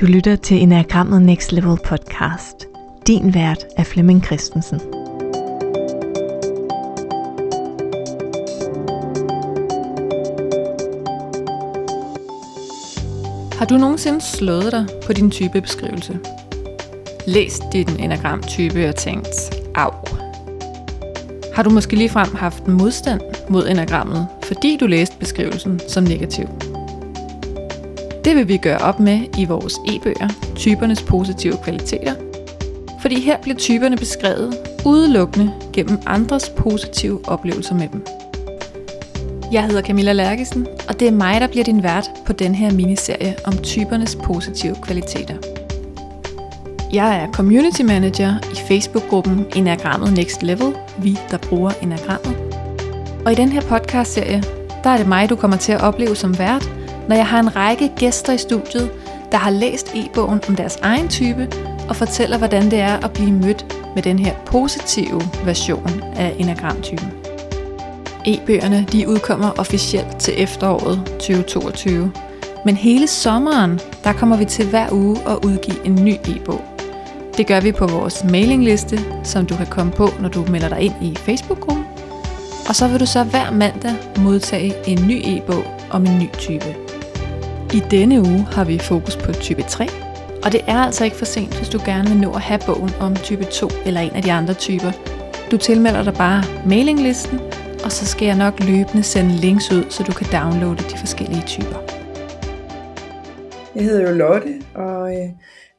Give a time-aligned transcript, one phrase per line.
[0.00, 2.66] Du lytter til Enagrammet Next Level podcast.
[3.06, 4.80] Din vært er Flemming Christensen.
[13.58, 16.18] Har du nogensinde slået dig på din typebeskrivelse?
[17.26, 20.16] Læst din enagramtype og tænkt, af.
[21.54, 26.69] Har du måske ligefrem haft modstand mod enagrammet, fordi du læste beskrivelsen som negativ?
[28.24, 32.14] Det vil vi gøre op med i vores e-bøger, typernes positive kvaliteter.
[33.00, 34.56] Fordi her bliver typerne beskrevet
[34.86, 38.06] udelukkende gennem andres positive oplevelser med dem.
[39.52, 42.72] Jeg hedder Camilla Lærkesen, og det er mig, der bliver din vært på den her
[42.72, 45.34] miniserie om typernes positive kvaliteter.
[46.92, 52.36] Jeg er community manager i Facebook-gruppen Enagrammet Next Level, vi der bruger Enagrammet.
[53.26, 54.42] Og i den her podcast-serie,
[54.84, 56.70] der er det mig, du kommer til at opleve som vært,
[57.10, 58.90] når jeg har en række gæster i studiet,
[59.32, 61.48] der har læst e-bogen om deres egen type
[61.88, 67.12] og fortæller, hvordan det er at blive mødt med den her positive version af enagramtypen.
[68.26, 72.12] E-bøgerne de udkommer officielt til efteråret 2022,
[72.64, 76.64] men hele sommeren, der kommer vi til hver uge at udgive en ny e-bog.
[77.36, 80.80] Det gør vi på vores mailingliste, som du kan komme på, når du melder dig
[80.80, 81.84] ind i Facebook-gruppen.
[82.68, 86.89] Og så vil du så hver mandag modtage en ny e-bog om en ny type.
[87.74, 89.86] I denne uge har vi fokus på type 3,
[90.44, 92.90] og det er altså ikke for sent, hvis du gerne vil nå at have bogen
[93.00, 94.92] om type 2 eller en af de andre typer.
[95.50, 97.38] Du tilmelder dig bare mailinglisten,
[97.84, 101.42] og så skal jeg nok løbende sende links ud, så du kan downloade de forskellige
[101.46, 101.78] typer.
[103.74, 105.28] Jeg hedder jo Lotte, og øh,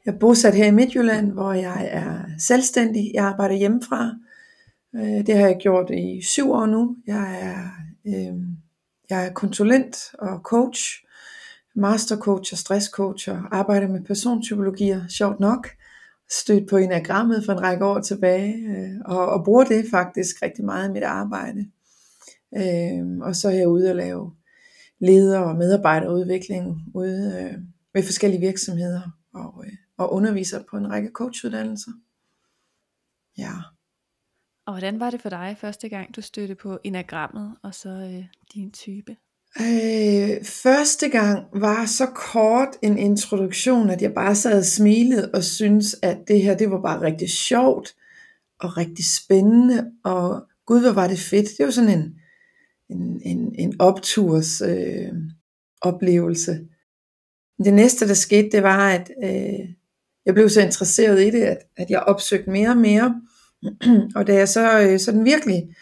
[0.04, 3.10] jeg er bosat her i Midtjylland, hvor jeg er selvstændig.
[3.14, 4.10] Jeg arbejder hjemmefra.
[4.96, 6.96] Øh, det har jeg gjort i syv år nu.
[7.06, 7.58] Jeg er,
[8.06, 8.36] øh,
[9.10, 11.02] jeg er konsulent og coach,
[11.74, 15.68] mastercoach og stresscoach og arbejder med persontypologier, sjovt nok.
[16.30, 20.64] Stødt på enagrammet for en række år tilbage, øh, og, og bruger det faktisk rigtig
[20.64, 21.70] meget i mit arbejde.
[22.56, 24.32] Øh, og så er jeg ude og lave
[24.98, 27.58] leder- og medarbejderudvikling ude øh,
[27.94, 29.00] ved forskellige virksomheder
[29.34, 31.90] og, øh, og underviser på en række coachuddannelser.
[33.38, 33.52] Ja.
[34.66, 38.24] Og hvordan var det for dig første gang, du stødte på enagrammet og så øh,
[38.54, 39.16] din type?
[39.60, 45.44] Øh, første gang var så kort en introduktion, at jeg bare sad og smilede og
[45.44, 47.94] syntes, at det her det var bare rigtig sjovt
[48.60, 51.48] og rigtig spændende, og gud, hvor var det fedt.
[51.58, 52.14] Det var sådan en,
[52.90, 55.12] en, en, en opturs øh,
[55.80, 56.60] oplevelse.
[57.64, 59.68] Det næste, der skete, det var, at øh,
[60.26, 63.20] jeg blev så interesseret i det, at, at jeg opsøgte mere og mere.
[64.16, 65.76] og da jeg så øh, sådan virkelig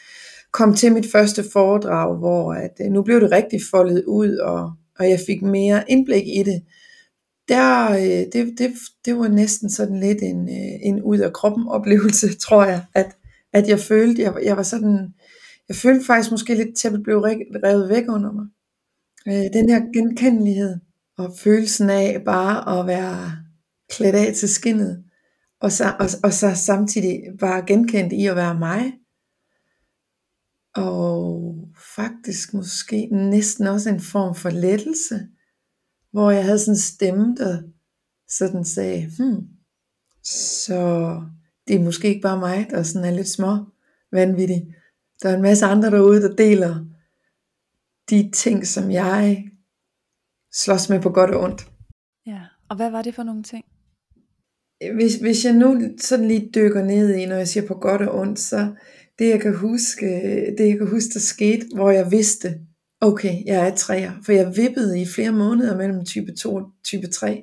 [0.53, 4.73] kom til mit første foredrag, hvor at, øh, nu blev det rigtig foldet ud, og,
[4.99, 6.63] og jeg fik mere indblik i det,
[7.49, 8.73] der, øh, det, det,
[9.05, 13.17] det var næsten sådan lidt en, øh, en ud af kroppen oplevelse, tror jeg, at,
[13.53, 15.09] at jeg følte, jeg, jeg var sådan,
[15.69, 18.47] jeg følte faktisk måske lidt, at blev revet væk under mig.
[19.53, 20.77] Den her genkendelighed,
[21.19, 23.33] og følelsen af bare at være
[23.91, 25.05] klædt af til skinnet,
[25.61, 28.93] og så, og, og så samtidig bare genkendt i at være mig.
[30.77, 31.55] Og
[31.97, 35.29] faktisk måske næsten også en form for lettelse,
[36.13, 37.63] hvor jeg havde sådan en stemme, der
[38.29, 39.49] sådan sagde, hmm,
[40.23, 41.15] så
[41.69, 43.57] det er måske ikke bare mig, der sådan er lidt små
[44.13, 44.75] vanvittig.
[45.23, 46.85] Der er en masse andre derude, der deler
[48.11, 49.51] de ting, som jeg
[50.53, 51.71] slås med på godt og ondt.
[52.27, 53.65] Ja, og hvad var det for nogle ting?
[54.95, 58.19] Hvis, hvis jeg nu sådan lige dykker ned i, når jeg siger på godt og
[58.19, 58.75] ondt, så
[59.21, 60.07] det jeg kan huske,
[60.59, 62.61] det jeg kan huske, der skete, hvor jeg vidste,
[63.01, 67.07] okay, jeg er træer, for jeg vippede i flere måneder mellem type 2 og type
[67.07, 67.43] 3,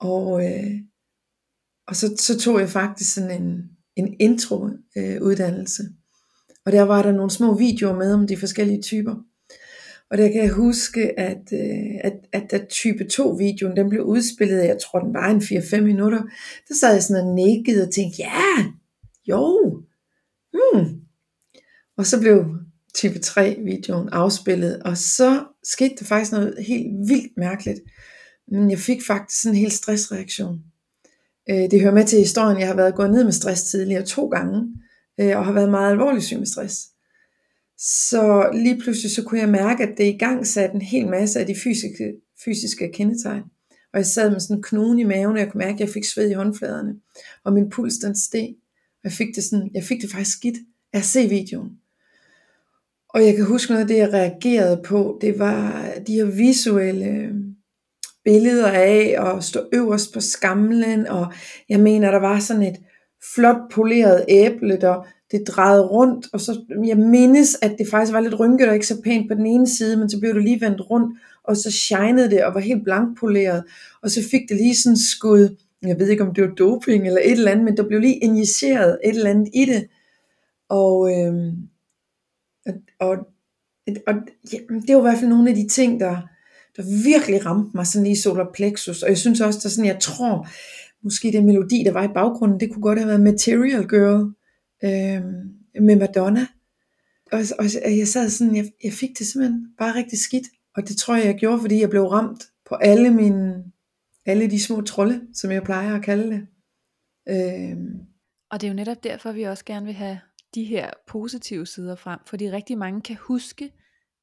[0.00, 0.74] og, øh,
[1.86, 3.62] og så, så tog jeg faktisk sådan en,
[3.96, 5.82] en intro øh, uddannelse,
[6.66, 9.14] og der var der nogle små videoer med om de forskellige typer,
[10.10, 14.02] og der kan jeg huske, at, øh, at, at da type 2 videoen, den blev
[14.02, 16.22] udspillet, jeg tror den var en 4-5 minutter,
[16.68, 18.64] der sad jeg sådan og nikkede og tænkte, ja,
[19.28, 19.81] jo,
[20.72, 21.00] hmm.
[21.96, 22.44] Og så blev
[22.94, 27.80] type 3 videoen afspillet, og så skete der faktisk noget helt vildt mærkeligt.
[28.48, 30.58] Men jeg fik faktisk sådan en helt stressreaktion.
[31.50, 34.28] Øh, det hører med til historien, jeg har været gået ned med stress tidligere to
[34.28, 34.68] gange,
[35.20, 36.88] øh, og har været meget alvorlig syg med stress.
[37.78, 41.40] Så lige pludselig så kunne jeg mærke, at det i gang satte en hel masse
[41.40, 42.12] af de fysiske,
[42.44, 43.42] fysiske kendetegn.
[43.92, 45.88] Og jeg sad med sådan en knude i maven, og jeg kunne mærke, at jeg
[45.88, 46.94] fik sved i håndfladerne.
[47.44, 48.48] Og min puls den steg.
[49.04, 50.56] Jeg fik det, sådan, jeg fik det faktisk skidt
[50.92, 51.70] af at se videoen.
[53.08, 57.06] Og jeg kan huske noget af det, jeg reagerede på, det var de her visuelle
[57.06, 57.34] øh,
[58.24, 61.32] billeder af at stå øverst på skamlen, og
[61.68, 62.76] jeg mener, der var sådan et
[63.34, 68.20] flot poleret æble, der det drejede rundt, og så jeg mindes, at det faktisk var
[68.20, 70.60] lidt rynket og ikke så pænt på den ene side, men så blev det lige
[70.60, 73.64] vendt rundt, og så shinede det og var helt blankpoleret,
[74.02, 77.20] og så fik det lige sådan skud, jeg ved ikke om det var doping eller
[77.24, 79.88] et eller andet, men der blev lige injiceret et eller andet i det,
[80.68, 81.68] og, øhm,
[83.00, 83.16] og,
[84.06, 84.14] og
[84.52, 86.16] ja, det var i hvert fald nogle af de ting, der,
[86.76, 90.00] der virkelig ramte mig sådan i solar plexus, og jeg synes også, der sådan, jeg
[90.00, 90.48] tror,
[91.02, 94.32] måske den melodi, der var i baggrunden, det kunne godt have været Material Girl
[94.84, 95.22] øh,
[95.82, 96.46] med Madonna.
[97.32, 97.64] Og, og
[97.98, 100.46] jeg sad sådan, jeg, jeg fik det simpelthen bare rigtig skidt,
[100.76, 103.64] og det tror jeg, jeg gjorde, fordi jeg blev ramt på alle mine,
[104.26, 106.46] alle de små trolde, som jeg plejer at kalde det.
[107.28, 107.76] Øh,
[108.50, 110.20] og det er jo netop derfor, vi også gerne vil have
[110.54, 113.72] de her positive sider frem, fordi rigtig mange kan huske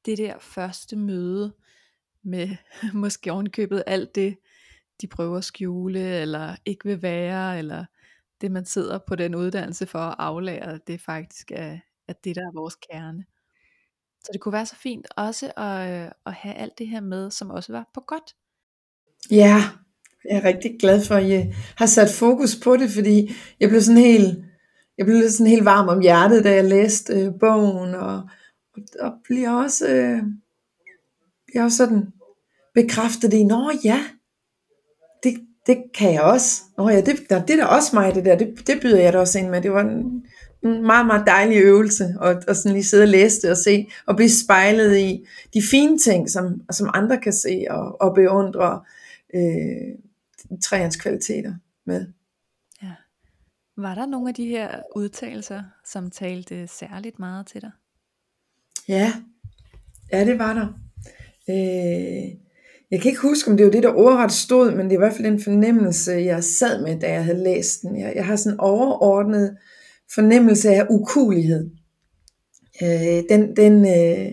[0.06, 1.54] det der første møde
[2.22, 2.48] med
[2.94, 4.38] måske ovenkøbet alt det,
[5.00, 7.84] de prøver at skjule, eller ikke vil være, eller
[8.40, 12.42] det man sidder på den uddannelse for at aflære, det faktisk er, er det, der
[12.42, 13.24] er vores kerne.
[14.24, 17.30] Så det kunne være så fint også at, øh, at have alt det her med,
[17.30, 18.36] som også var på godt.
[19.30, 19.62] Ja,
[20.24, 23.68] jeg er rigtig glad for, at I øh, har sat fokus på det, fordi jeg
[23.68, 24.38] blev sådan helt,
[24.98, 28.22] jeg blev sådan helt varm om hjertet, da jeg læste øh, bogen, og,
[28.76, 30.22] og, og bliver også, øh,
[31.46, 32.06] bliver også sådan
[32.74, 34.00] bekræftet i, nå ja,
[35.22, 35.34] det,
[35.66, 36.62] det kan jeg også.
[36.78, 38.36] Nå ja, det, det er da også mig, det der.
[38.38, 39.62] Det, det byder jeg da også ind med.
[39.62, 40.24] Det var en,
[40.64, 43.86] en meget, meget dejlig øvelse, at, at sådan lige sidde og læse det og se,
[44.06, 48.80] og blive spejlet i de fine ting, som, som andre kan se og, og beundre
[49.34, 50.09] øh,
[50.62, 51.54] træernes kvaliteter
[51.86, 52.06] med.
[52.82, 52.94] Ja.
[53.76, 57.70] Var der nogle af de her udtalelser, som talte særligt meget til dig?
[58.88, 59.12] Ja,
[60.12, 60.66] ja det var der.
[61.48, 62.40] Øh,
[62.90, 65.04] jeg kan ikke huske, om det var det, der ordret stod, men det er i
[65.04, 68.00] hvert fald en fornemmelse, jeg sad med, da jeg havde læst den.
[68.00, 69.56] Jeg, jeg har sådan en overordnet
[70.14, 71.70] fornemmelse af ukulighed.
[72.82, 74.32] Øh, den, den, øh,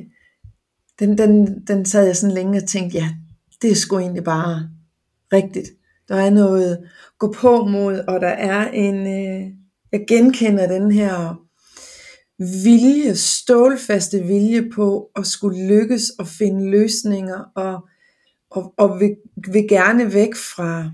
[1.00, 3.09] den, den, den sad jeg sådan længe og tænkte, ja,
[3.62, 4.69] det er sgu egentlig bare
[5.33, 5.68] rigtigt.
[6.07, 6.77] Der er noget
[7.19, 9.51] gå på mod, og der er en, øh,
[9.92, 11.42] jeg genkender den her
[12.63, 17.88] vilje, stålfaste vilje på at skulle lykkes og finde løsninger og
[18.50, 19.15] og, og vil,
[19.51, 20.92] vil gerne væk fra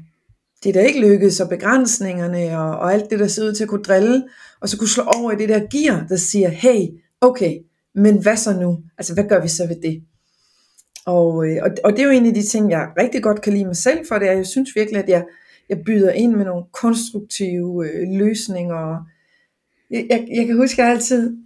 [0.64, 3.70] det, der ikke lykkedes, og begrænsningerne, og, og alt det, der ser ud til at
[3.70, 4.24] kunne drille,
[4.62, 6.88] og så kunne slå over i det der gear, der siger, hey,
[7.22, 7.58] okay,
[7.96, 8.80] men hvad så nu?
[8.98, 10.04] Altså, hvad gør vi så ved det?
[11.06, 13.54] Og, øh, og, og det er jo en af de ting, jeg rigtig godt kan
[13.54, 15.26] lide mig selv for, det er, jeg synes virkelig, at jeg,
[15.70, 19.06] jeg byder ind med nogle konstruktive øh, løsninger.
[19.92, 21.38] Jeg, jeg, jeg kan huske, at jeg altid,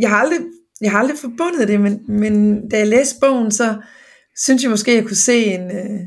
[0.00, 0.38] jeg har aldrig,
[0.80, 3.74] jeg har aldrig forbundet det, men, men da jeg læste bogen, så,
[4.40, 6.00] synes jeg måske, jeg kunne se en, øh,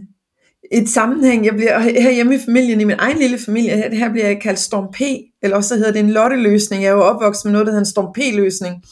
[0.71, 1.45] et sammenhæng.
[1.45, 4.41] Jeg bliver her hjemme i familien, i min egen lille familie, her, her bliver jeg
[4.41, 5.01] kaldt Storm P,
[5.43, 6.83] eller også hedder det en lotteløsning.
[6.83, 8.83] Jeg er jo opvokset med noget, der hedder en Storm P-løsning.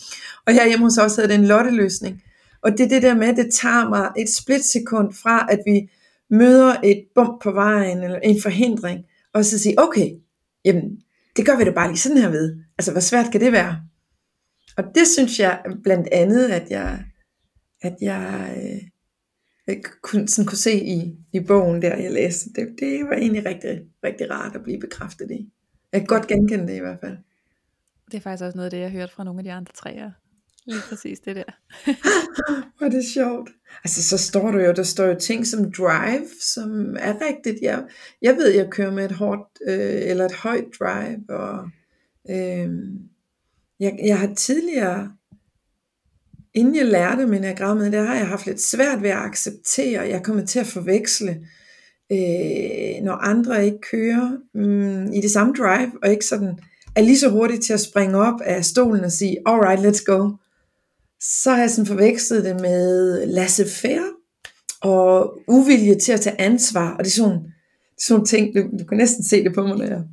[0.47, 2.21] Og her hjemme hos os hedder det en lotteløsning.
[2.63, 5.91] Og det er det der med, at det tager mig et splitsekund fra, at vi
[6.29, 10.09] møder et bump på vejen, eller en forhindring, og så sige, okay,
[10.65, 11.03] jamen,
[11.35, 12.57] det gør vi da bare lige sådan her ved.
[12.77, 13.81] Altså, hvor svært kan det være?
[14.77, 17.03] Og det synes jeg blandt andet, at jeg,
[17.81, 18.81] at jeg øh,
[19.67, 22.49] jeg kunne, sådan kunne se i, i bogen der, jeg læste.
[22.55, 25.51] Det, det var egentlig rigtig, rigtig rart at blive bekræftet i.
[25.91, 27.17] Jeg kan godt genkende det i hvert fald.
[28.11, 29.73] Det er faktisk også noget af det, jeg har hørt fra nogle af de andre
[29.73, 30.11] træer.
[30.65, 31.43] Lige præcis det der.
[32.77, 33.49] Hvor det er sjovt.
[33.83, 37.57] Altså så står der jo, der står jo ting som drive, som er rigtigt.
[37.61, 37.83] Jeg,
[38.21, 41.69] jeg ved, jeg kører med et hårdt, øh, eller et højt drive, og
[42.29, 42.69] øh,
[43.79, 45.11] jeg, jeg har tidligere
[46.53, 50.23] inden jeg lærte min enagrammet, der har jeg haft lidt svært ved at acceptere, jeg
[50.23, 51.47] kommer til at forveksle,
[52.11, 56.59] øh, når andre ikke kører mm, i det samme drive, og ikke sådan
[56.95, 60.29] er lige så hurtigt til at springe op af stolen og sige, alright, let's go.
[61.21, 64.21] Så har jeg sådan forvekslet det med laissez-faire,
[64.81, 67.39] og uvilje til at tage ansvar, og det er sådan,
[67.99, 70.03] sådan ting, du, du kan næsten se det på mig, når jeg,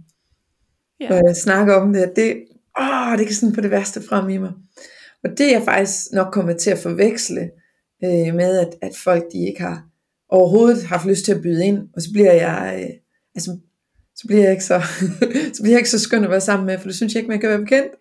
[1.00, 1.08] ja.
[1.08, 2.36] når jeg snakker om det, det,
[2.80, 4.52] åh, det kan sådan på det værste frem i mig.
[5.24, 7.50] Og det er jeg faktisk nok kommet til at forveksle
[8.04, 9.84] øh, med, at, at folk de ikke har
[10.28, 12.90] overhovedet haft lyst til at byde ind, og så bliver jeg, øh,
[13.34, 13.58] altså,
[14.16, 14.80] så bliver jeg ikke så,
[15.54, 17.30] så bliver jeg ikke så skøn at være sammen med, for det synes jeg ikke,
[17.30, 17.92] man kan være bekendt.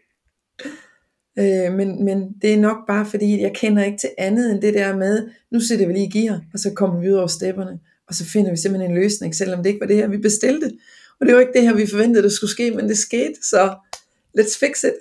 [1.40, 4.74] Øh, men, men det er nok bare fordi, jeg kender ikke til andet end det
[4.74, 8.14] der med, nu sætter vi lige gear, og så kommer vi ud over stepperne, og
[8.14, 10.72] så finder vi simpelthen en løsning, selvom det ikke var det her, vi bestilte.
[11.20, 13.76] Og det var ikke det her, vi forventede, der skulle ske, men det skete, så
[14.40, 14.94] let's fix it.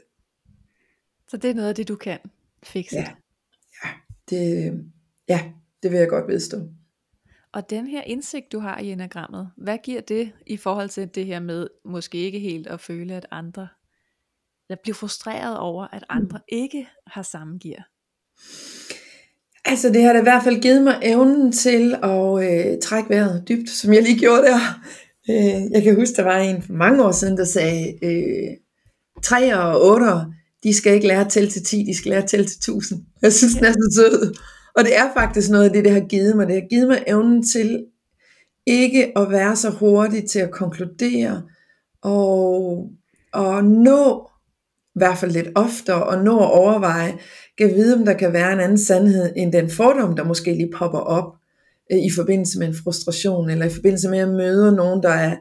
[1.28, 2.18] Så det er noget af det, du kan
[2.62, 2.96] fikse.
[2.96, 3.08] Ja,
[3.84, 3.88] ja,
[4.30, 4.72] det,
[5.28, 5.40] ja
[5.82, 6.58] det vil jeg godt vedstå.
[7.52, 11.26] Og den her indsigt, du har i enagrammet, hvad giver det i forhold til det
[11.26, 13.68] her med, måske ikke helt at føle, at andre,
[14.68, 16.44] eller blive frustreret over, at andre mm.
[16.48, 17.88] ikke har samme gear?
[19.64, 23.44] Altså det har da i hvert fald givet mig evnen til at øh, trække vejret
[23.48, 24.58] dybt, som jeg lige gjorde der.
[25.30, 28.56] Øh, jeg kan huske, der var en for mange år siden, der sagde, øh,
[29.22, 30.06] 3 og 8,
[30.62, 33.04] de skal ikke lære at tælle til 10, de skal lære at tælle til 1000.
[33.22, 34.34] Jeg synes, den er så sød.
[34.76, 36.46] Og det er faktisk noget af det, det har givet mig.
[36.46, 37.84] Det har givet mig evnen til
[38.66, 41.42] ikke at være så hurtig til at konkludere,
[42.02, 42.88] og,
[43.32, 44.30] og nå,
[44.96, 47.18] hvert fald lidt oftere, og nå at overveje,
[47.58, 50.72] kan vide, om der kan være en anden sandhed, end den fordom, der måske lige
[50.76, 51.36] popper op
[51.92, 55.36] øh, i forbindelse med en frustration, eller i forbindelse med at møde nogen, der er,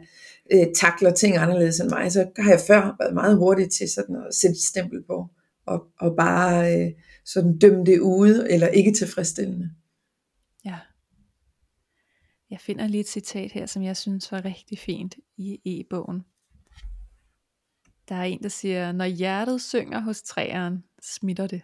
[0.54, 4.16] øh, takler ting anderledes end mig, så har jeg før været meget hurtig til sådan
[4.16, 5.30] at sætte et stempel på,
[5.66, 6.92] og, og bare øh,
[7.26, 9.70] sådan dømme det ude, eller ikke tilfredsstillende.
[10.66, 10.78] Ja.
[12.50, 16.22] Jeg finder lige et citat her, som jeg synes var rigtig fint i e-bogen.
[18.10, 21.62] Der er en, der siger, når hjertet synger hos træeren, smitter det.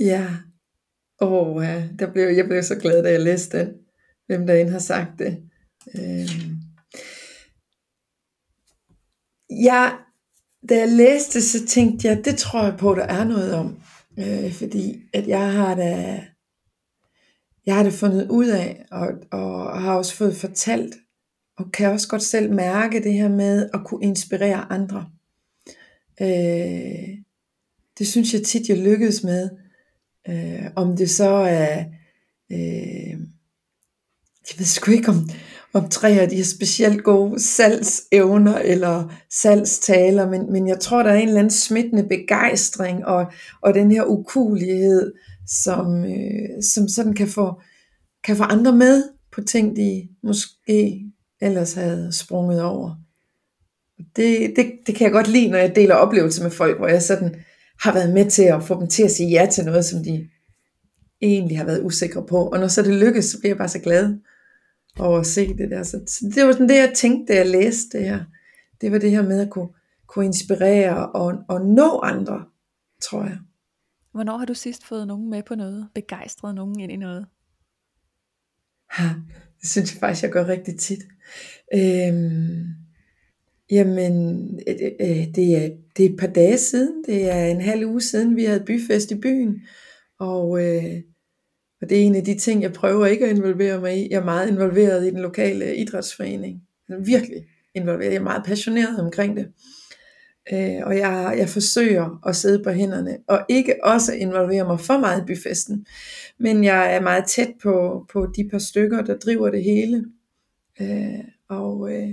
[0.00, 0.28] Ja.
[1.20, 1.88] Åh, oh, ja.
[1.98, 3.74] Der blev, jeg blev så glad, da jeg læste den.
[4.26, 5.50] Hvem der end har sagt det.
[5.94, 6.56] Øhm.
[9.50, 9.90] Ja,
[10.68, 13.80] da jeg læste så tænkte jeg, det tror jeg på, der er noget om.
[14.18, 16.24] Øh, fordi at jeg har da,
[17.66, 20.94] jeg har det fundet ud af, og, og har også fået fortalt,
[21.56, 25.06] og kan også godt selv mærke det her med at kunne inspirere andre.
[26.20, 27.18] Øh,
[27.98, 29.50] det synes jeg tit, jeg lykkedes med.
[30.28, 31.84] Øh, om det så er,
[32.52, 33.10] øh,
[34.48, 35.28] jeg ved sgu ikke om,
[35.72, 41.16] om træer de har specielt gode salgsevner eller salgstaler, men, men jeg tror, der er
[41.16, 45.12] en eller anden smittende begejstring og, og den her ukulighed,
[45.46, 47.60] som, øh, som sådan kan få,
[48.24, 51.00] kan få andre med på ting, de måske
[51.40, 53.03] ellers havde sprunget over.
[54.16, 57.02] Det, det, det kan jeg godt lide, når jeg deler oplevelser med folk, hvor jeg
[57.02, 57.34] sådan
[57.80, 60.28] har været med til at få dem til at sige ja til noget, som de
[61.22, 62.48] egentlig har været usikre på.
[62.48, 64.18] Og når så det lykkes, så bliver jeg bare så glad
[64.98, 65.82] over at se det der.
[65.82, 68.24] Så det var sådan det, jeg tænkte, da jeg læste det her.
[68.80, 69.68] Det var det her med at kunne,
[70.06, 72.44] kunne inspirere og, og nå andre,
[73.02, 73.38] tror jeg.
[74.12, 75.88] Hvornår har du sidst fået nogen med på noget?
[75.94, 77.26] Begejstret nogen ind i noget?
[78.90, 79.08] Ha,
[79.60, 81.02] det synes jeg faktisk, jeg gør rigtig tit.
[81.74, 82.83] Øhm,
[83.74, 87.04] jamen, øh, øh, øh, det, er, det er et par dage siden.
[87.06, 89.62] Det er en halv uge siden, vi havde byfest i byen.
[90.18, 91.00] Og øh,
[91.84, 94.08] og det er en af de ting, jeg prøver ikke at involvere mig i.
[94.10, 96.62] Jeg er meget involveret i den lokale idrætsforening.
[96.88, 98.12] Jeg er virkelig involveret.
[98.12, 99.48] Jeg er meget passioneret omkring det.
[100.52, 104.98] Øh, og jeg, jeg forsøger at sidde på hænderne, og ikke også involvere mig for
[104.98, 105.86] meget i byfesten.
[106.38, 110.04] Men jeg er meget tæt på, på de par stykker, der driver det hele.
[110.80, 112.10] Øh, og, øh,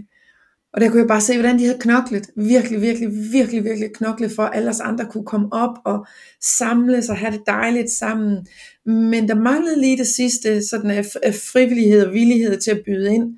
[0.74, 2.30] og der kunne jeg bare se, hvordan de havde knoklet.
[2.36, 6.06] Virkelig, virkelig, virkelig, virkelig knoklet for, at alle os andre kunne komme op og
[6.42, 8.48] samles og have det dejligt sammen.
[8.86, 13.14] Men der manglede lige det sidste, sådan af, af frivillighed og villighed til at byde
[13.14, 13.38] ind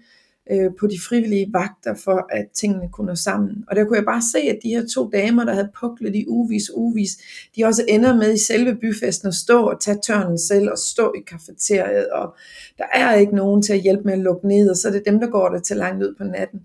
[0.52, 3.64] øh, på de frivillige vagter, for at tingene kunne nå sammen.
[3.68, 6.26] Og der kunne jeg bare se, at de her to damer, der havde puklet i
[6.28, 7.12] uvis, uvis,
[7.56, 11.14] de også ender med i selve byfesten at stå og tage tørnen selv og stå
[11.18, 12.36] i kafeteriet, og
[12.78, 15.04] der er ikke nogen til at hjælpe med at lukke ned, og så er det
[15.06, 16.60] dem, der går der til langt ud på natten.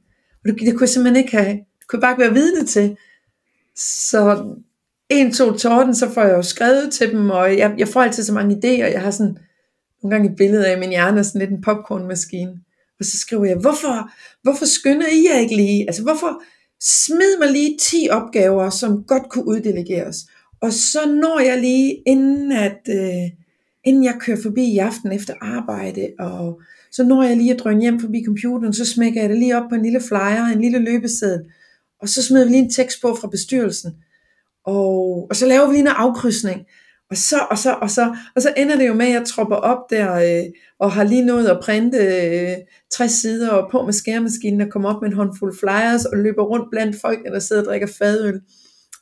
[0.44, 2.66] Og det, det kunne jeg simpelthen ikke have, det kunne jeg bare ikke være vidne
[2.66, 2.96] til.
[3.76, 4.44] Så
[5.08, 8.24] en, to torden, så får jeg jo skrevet til dem, og jeg, jeg får altid
[8.24, 8.92] så mange idéer.
[8.92, 9.38] Jeg har sådan
[10.02, 12.60] nogle gange et billede af min hjerne, sådan lidt en popcornmaskine.
[13.00, 14.10] Og så skriver jeg, hvorfor,
[14.42, 15.84] hvorfor skynder I jer ikke lige?
[15.88, 16.42] Altså hvorfor
[16.80, 20.16] smid mig lige 10 opgaver, som godt kunne uddelegeres.
[20.60, 23.30] Og så når jeg lige, inden, at, øh,
[23.84, 26.60] inden jeg kører forbi i aften efter arbejde, og
[26.92, 29.68] så når jeg lige at drøne hjem forbi computeren, så smækker jeg det lige op
[29.68, 31.40] på en lille flyer, en lille løbeseddel,
[32.00, 33.92] og så smider vi lige en tekst på fra bestyrelsen,
[34.66, 36.66] og, og så laver vi lige en afkrydsning,
[37.10, 39.56] og så, og så, og så, og så ender det jo med, at jeg tropper
[39.56, 40.44] op der, øh,
[40.78, 42.56] og har lige nået at printe øh,
[42.92, 46.42] 60 sider, og på med skærmaskinen, og kommer op med en håndfuld flyers, og løber
[46.42, 48.40] rundt blandt folk, der sidder og drikker fadøl,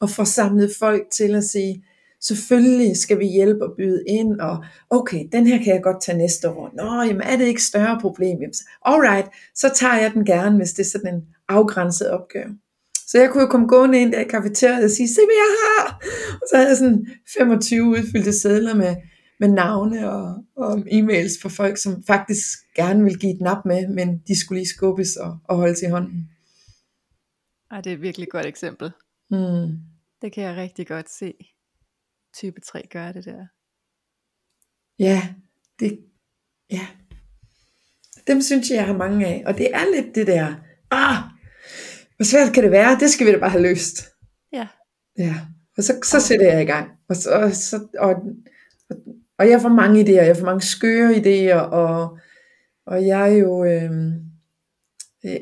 [0.00, 1.85] og får samlet folk til at sige,
[2.26, 6.18] selvfølgelig skal vi hjælpe og byde ind, og okay, den her kan jeg godt tage
[6.18, 6.71] næste år.
[6.76, 8.38] Nå, jamen er det ikke større problem?
[8.85, 12.59] alright, så tager jeg den gerne, hvis det er sådan en afgrænset opgave.
[13.06, 15.56] Så jeg kunne jo komme gående ind der i kafeteriet og sige, se hvad jeg
[15.62, 16.02] har!
[16.33, 17.06] Og så havde jeg sådan
[17.38, 18.97] 25 udfyldte sædler med,
[19.40, 23.88] med navne og, og e-mails fra folk, som faktisk gerne ville give et nap med,
[23.88, 26.30] men de skulle lige skubbes og, og holde til hånden.
[27.71, 28.90] Ej, det er et virkelig godt eksempel.
[29.30, 29.66] Mm.
[30.23, 31.35] Det kan jeg rigtig godt se.
[32.38, 33.47] Type 3 gør det der.
[34.99, 35.23] Ja,
[35.81, 35.99] det,
[36.71, 36.87] ja.
[38.26, 39.43] dem synes jeg, jeg har mange af.
[39.47, 40.55] Og det er lidt det der,
[40.90, 41.16] ah,
[42.16, 42.99] hvor svært kan det være?
[43.00, 43.97] Det skal vi da bare have løst.
[44.52, 44.69] Ja.
[45.19, 45.35] Ja,
[45.76, 46.90] og så, så sætter jeg i gang.
[47.09, 48.14] Og, så, og, så, og,
[48.90, 48.97] og,
[49.38, 52.19] og jeg får mange idéer, jeg får mange skøre idéer, og,
[52.87, 53.90] og jeg er jo øh,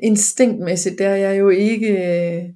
[0.02, 2.50] instinktmæssigt, der er jeg jo ikke øh,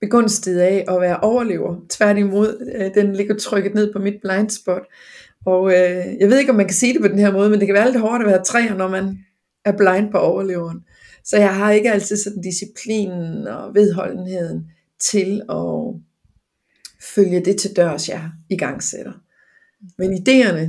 [0.00, 1.76] begunstiget af at være overlever.
[1.90, 4.82] Tværtimod, øh, den ligger trykket ned på mit blind spot.
[5.46, 7.58] Og øh, jeg ved ikke, om man kan sige det på den her måde, men
[7.58, 9.18] det kan være lidt hårdt at være træer, når man
[9.64, 10.84] er blind på overleveren.
[11.24, 15.94] Så jeg har ikke altid sådan disciplinen og vedholdenheden til at
[17.14, 19.12] følge det til dørs, jeg i gang sætter.
[19.98, 20.66] Men idéerne,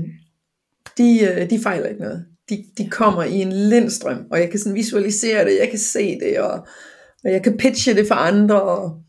[0.97, 2.25] de, øh, de fejler ikke noget.
[2.49, 6.19] De, de kommer i en lindstrøm, og jeg kan sådan visualisere det, jeg kan se
[6.19, 6.67] det, og,
[7.23, 8.61] og jeg kan pitche det for andre.
[8.61, 9.01] Og,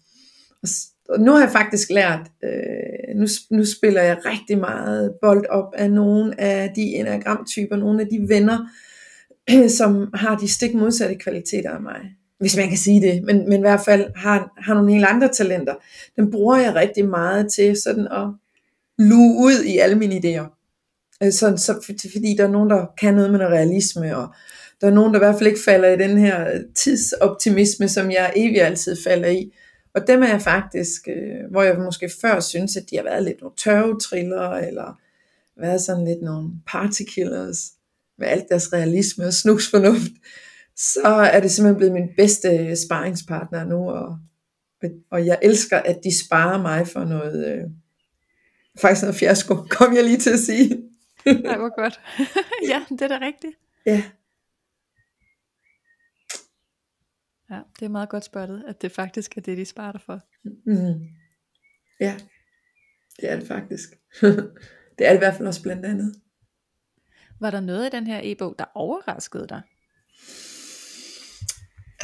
[0.63, 0.69] og,
[1.09, 5.75] og nu har jeg faktisk lært, øh, nu, nu spiller jeg rigtig meget bold op
[5.75, 8.59] af nogle af de enagramtyper, nogle af de venner,
[9.79, 12.01] som har de stik modsatte kvaliteter af mig.
[12.41, 15.29] Hvis man kan sige det, men, men i hvert fald har, har nogle helt andre
[15.29, 15.75] talenter.
[16.17, 18.27] Den bruger jeg rigtig meget til sådan at
[18.99, 20.59] luge ud i alle mine idéer.
[21.23, 21.73] Øh, sådan, så,
[22.13, 24.29] fordi der er nogen, der kan noget med noget realisme, og
[24.81, 28.33] der er nogen, der i hvert fald ikke falder i den her tidsoptimisme, som jeg
[28.37, 29.53] evigt altid falder i.
[29.95, 33.25] Og dem er jeg faktisk, øh, hvor jeg måske før synes, at de har været
[33.25, 35.01] lidt nogle tørvetriller, eller
[35.57, 37.73] været sådan lidt nogle partykillers,
[38.19, 40.13] med alt deres realisme og snusfornuft,
[40.77, 44.19] så er det simpelthen blevet min bedste sparringspartner nu, og,
[45.11, 47.65] og jeg elsker, at de sparer mig for noget, øh,
[48.81, 50.83] faktisk noget fiasko, kom jeg lige til at sige.
[51.27, 52.01] Nej, hvor godt.
[52.71, 53.55] ja, det er da rigtigt.
[53.87, 54.03] Ja.
[57.51, 60.21] Ja, det er meget godt spottet, at det faktisk er det, de sparer dig for.
[60.67, 61.07] Mm.
[62.01, 62.17] Ja,
[63.21, 63.89] det er det faktisk.
[64.99, 66.15] det er det i hvert fald også blandt andet.
[67.41, 69.63] Var der noget i den her e-bog, der overraskede dig?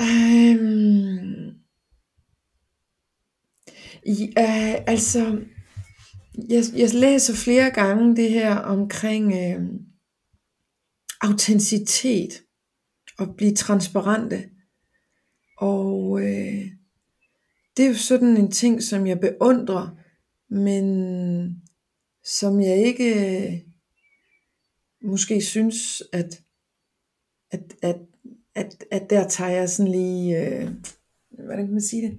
[0.01, 1.55] Um,
[4.37, 5.45] ja, altså,
[6.49, 9.67] jeg, jeg læser flere gange det her omkring øh,
[11.21, 12.43] autenticitet
[13.19, 14.54] og blive transparente.
[15.57, 16.65] Og øh,
[17.77, 19.97] det er jo sådan en ting, som jeg beundrer,
[20.49, 21.63] men
[22.25, 23.65] som jeg ikke
[25.03, 26.43] måske synes, at,
[27.51, 27.97] at, at,
[28.55, 30.71] at, at der tager jeg sådan lige, øh,
[31.45, 32.19] hvordan kan man sige det?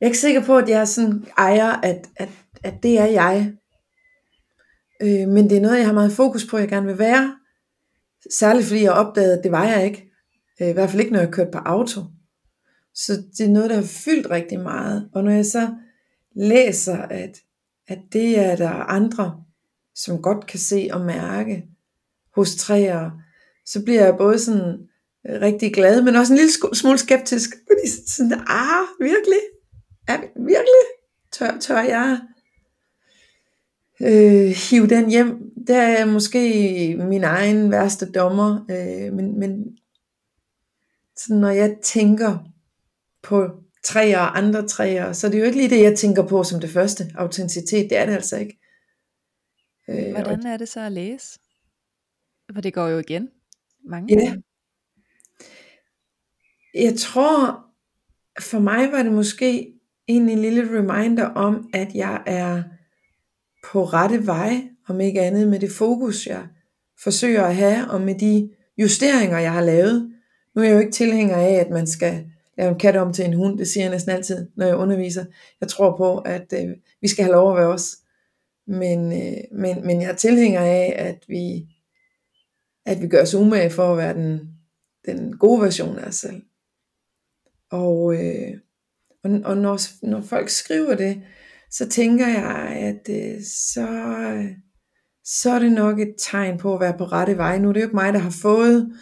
[0.00, 2.28] Jeg er ikke sikker på, at jeg sådan ejer, at, at,
[2.62, 3.52] at det er jeg.
[5.02, 7.38] Øh, men det er noget, jeg har meget fokus på, at jeg gerne vil være.
[8.30, 10.10] Særligt fordi jeg opdagede, at det var jeg ikke.
[10.60, 12.00] Øh, I hvert fald ikke, når jeg kørte på auto.
[12.96, 15.08] Så det er noget, der har fyldt rigtig meget.
[15.12, 15.74] Og når jeg så
[16.36, 17.38] læser, at,
[17.88, 19.44] at det er der andre,
[19.94, 21.64] som godt kan se og mærke,
[22.34, 23.10] hos træer,
[23.66, 24.88] så bliver jeg både sådan
[25.24, 27.50] rigtig glad, men også en lille smule skeptisk.
[27.50, 29.40] Fordi sådan, ah, virkelig?
[30.08, 30.84] Er, virkelig?
[31.32, 32.20] Tør, tør jeg
[34.00, 35.36] øh, hive den hjem?
[35.66, 39.78] Der er jeg måske min egen værste dommer, øh, men, men
[41.16, 42.38] sådan, når jeg tænker
[43.26, 43.50] på
[43.84, 46.60] træer og andre træer, så er det jo ikke lige det, jeg tænker på som
[46.60, 47.04] det første.
[47.14, 48.58] Autenticitet, det er det altså ikke.
[49.88, 51.38] Øh, Hvordan er det så at læse?
[52.54, 53.28] For det går jo igen
[53.88, 54.34] mange ja.
[56.74, 57.64] Jeg tror,
[58.40, 59.72] for mig var det måske
[60.06, 62.62] en, en lille reminder om, at jeg er
[63.72, 66.46] på rette vej, om ikke andet med det fokus, jeg
[67.02, 70.12] forsøger at have, og med de justeringer, jeg har lavet.
[70.54, 73.24] Nu er jeg jo ikke tilhænger af, at man skal lave en kat om til
[73.24, 75.24] en hund, det siger jeg næsten altid, når jeg underviser.
[75.60, 76.68] Jeg tror på, at øh,
[77.00, 77.96] vi skal have lov at være os.
[78.66, 81.66] Men, øh, men, men jeg er tilhænger af, at vi
[82.86, 84.40] at vi gør os umage for at være den,
[85.06, 86.42] den gode version af os selv.
[87.70, 88.54] Og, øh,
[89.24, 91.22] og, og når, når folk skriver det,
[91.70, 93.88] så tænker jeg, at øh, så,
[95.24, 97.58] så er det nok et tegn på at være på rette vej.
[97.58, 98.92] Nu er det jo ikke mig, der har fået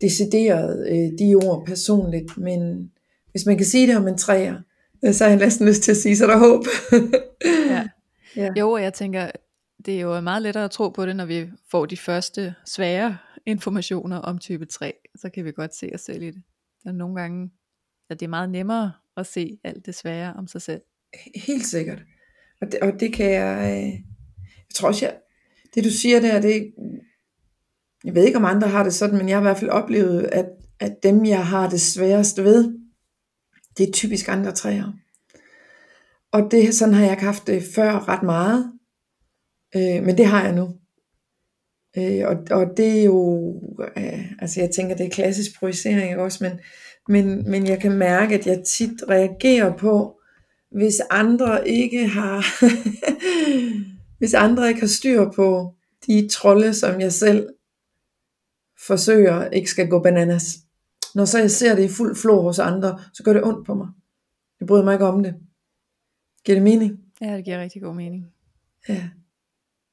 [0.00, 2.90] decideret øh, de ord personligt, men
[3.30, 4.62] hvis man kan sige det om en træer,
[5.04, 6.64] øh, så har jeg næsten lyst til at sige, så der er håb.
[7.70, 7.88] ja.
[8.42, 8.50] ja.
[8.58, 9.30] Jo, og jeg tænker,
[9.86, 13.16] det er jo meget lettere at tro på det, når vi får de første svære
[13.46, 16.42] informationer om type 3, så kan vi godt se os selv i det.
[16.84, 17.50] Der er nogle gange,
[18.10, 20.80] at det er meget nemmere at se alt det svære om sig selv.
[21.34, 22.02] Helt sikkert.
[22.60, 23.92] Og det, og det kan jeg, øh,
[24.44, 25.16] jeg tror også, jeg,
[25.74, 26.72] det du siger der, det,
[28.04, 30.28] jeg ved ikke om andre har det sådan, men jeg har i hvert fald oplevet,
[30.32, 30.46] at,
[30.80, 32.74] at dem jeg har det sværest ved,
[33.78, 34.92] det er typisk andre træer.
[36.32, 38.72] Og det, sådan har jeg ikke haft det før ret meget.
[39.76, 40.74] Øh, men det har jeg nu.
[41.96, 43.54] Øh, og, og det er jo,
[43.96, 46.52] øh, altså jeg tænker, det er klassisk projicering også, men,
[47.08, 50.20] men, men jeg kan mærke, at jeg tit reagerer på,
[50.70, 52.44] hvis andre ikke har,
[54.18, 55.74] hvis andre ikke har styr på
[56.06, 57.48] de trolde, som jeg selv
[58.86, 60.58] forsøger ikke skal gå bananas.
[61.14, 63.74] Når så jeg ser det i fuld flor hos andre, så gør det ondt på
[63.74, 63.88] mig.
[64.60, 65.34] Jeg bryder mig ikke om det.
[66.44, 67.00] Giver det mening?
[67.20, 68.26] Ja, det giver rigtig god mening.
[68.88, 69.08] Ja.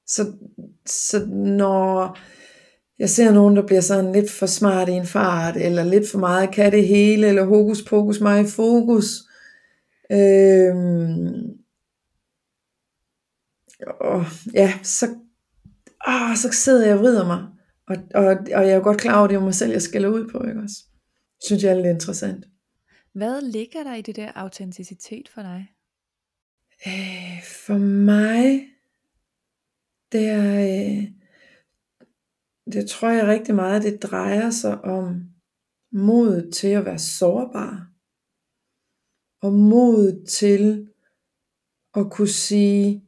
[0.08, 0.34] Så,
[0.86, 2.18] så når
[3.00, 6.20] jeg ser nogen, der bliver sådan lidt for smart i en fart, eller lidt for
[6.20, 9.06] meget kan det hele, eller hokus pokus mig i fokus,
[10.12, 11.58] øhm,
[14.00, 15.06] og ja, så,
[16.08, 17.57] åh, så sidder jeg og vrider mig.
[17.88, 19.82] Og, og, og jeg er jo godt klar over, at det er mig selv, jeg
[19.82, 20.84] skælder ud på, ikke også?
[21.46, 22.46] Synes jeg er lidt interessant.
[23.14, 25.68] Hvad ligger der i det der autenticitet for dig?
[26.88, 28.68] Øh, for mig,
[30.12, 31.04] det er, øh,
[32.74, 35.22] det tror jeg rigtig meget, det drejer sig om
[35.92, 37.92] mod til at være sårbar.
[39.42, 40.90] Og mod til
[41.96, 43.06] at kunne sige,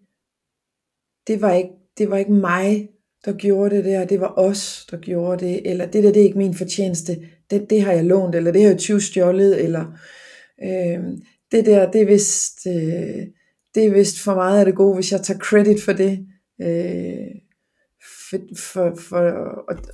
[1.28, 2.90] det var ikke, det var ikke mig,
[3.26, 6.24] der gjorde det der, det var os, der gjorde det, eller det der, det er
[6.24, 7.18] ikke min fortjeneste,
[7.52, 9.86] det, det har jeg lånt, eller det har jeg tyvstjålet, eller
[10.64, 11.04] øh,
[11.52, 13.28] det der, det er vist, øh,
[13.76, 16.28] det er vist for meget af det gode, hvis jeg tager credit for det.
[16.62, 17.36] Øh,
[18.30, 19.92] for, for, for at,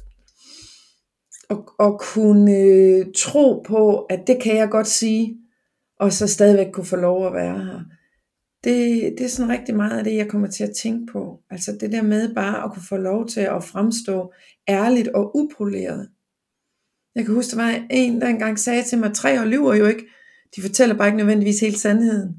[1.49, 5.38] og, og kunne øh, tro på, at det kan jeg godt sige,
[5.99, 7.79] og så stadigvæk kunne få lov at være her.
[8.65, 11.43] Det, det er sådan rigtig meget af det, jeg kommer til at tænke på.
[11.49, 14.34] Altså det der med bare at kunne få lov til at fremstå
[14.69, 16.10] ærligt og upoleret.
[17.15, 19.86] Jeg kan huske, der var en, der engang sagde til mig, tre år lyver jo
[19.86, 20.06] ikke.
[20.56, 22.36] De fortæller bare ikke nødvendigvis hele sandheden.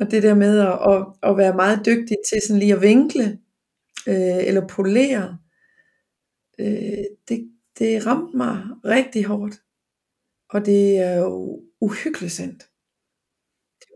[0.00, 3.38] Og det der med at, at, at være meget dygtig til sådan lige at vinkle,
[4.08, 5.38] øh, eller polere,
[6.58, 9.54] øh, det, det ramte mig rigtig hårdt.
[10.50, 12.62] Og det er jo uhyggeligt sandt.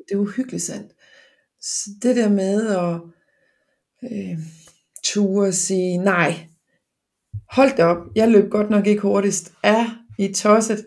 [0.08, 0.95] Det er uhyggeligt sandt.
[1.60, 3.00] Så det der med at
[4.12, 4.38] øh,
[5.04, 6.34] ture og sige, nej,
[7.50, 9.52] hold da op, jeg løb godt nok ikke hurtigst.
[9.62, 10.86] Er I tosset?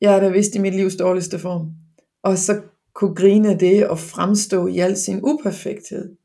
[0.00, 1.70] Jeg er da vist i mit livs dårligste form.
[2.22, 2.62] Og så
[2.94, 6.16] kunne grine af det og fremstå i al sin uperfekthed.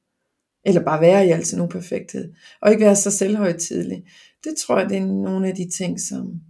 [0.65, 2.33] Eller bare være i al sin uperfekthed.
[2.61, 4.03] Og ikke være så selvhøjtidlig.
[4.43, 6.41] Det tror jeg, det er nogle af de ting, som...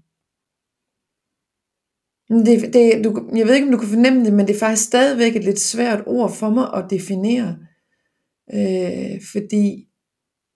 [2.32, 4.88] Det, det, du, jeg ved ikke, om du kan fornemme det, men det er faktisk
[4.88, 7.58] stadigvæk et lidt svært ord for mig at definere.
[8.54, 9.88] Øh, fordi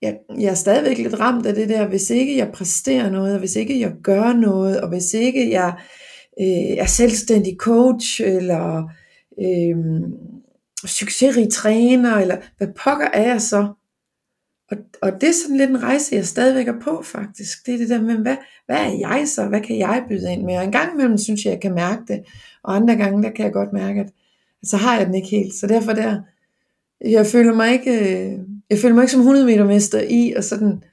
[0.01, 3.39] jeg, jeg er stadigvæk lidt ramt af det der, hvis ikke jeg præsterer noget, og
[3.39, 5.73] hvis ikke jeg gør noget, og hvis ikke jeg
[6.41, 8.83] øh, er selvstændig coach, eller
[9.41, 9.75] øh,
[10.85, 13.67] succesrig træner, eller hvad pokker er jeg så?
[14.71, 17.65] Og, og det er sådan lidt en rejse, jeg stadigvæk er på faktisk.
[17.65, 19.47] Det er det der med, hvad, hvad er jeg så?
[19.47, 20.57] Hvad kan jeg byde ind med?
[20.57, 22.23] Og en gang imellem synes jeg, jeg kan mærke det,
[22.63, 24.11] og andre gange, der kan jeg godt mærke, at
[24.63, 25.53] så har jeg den ikke helt.
[25.53, 26.21] Så derfor der,
[27.01, 27.91] jeg føler mig ikke,
[28.69, 30.83] jeg føler mig ikke som 100 meter mester i at sådan,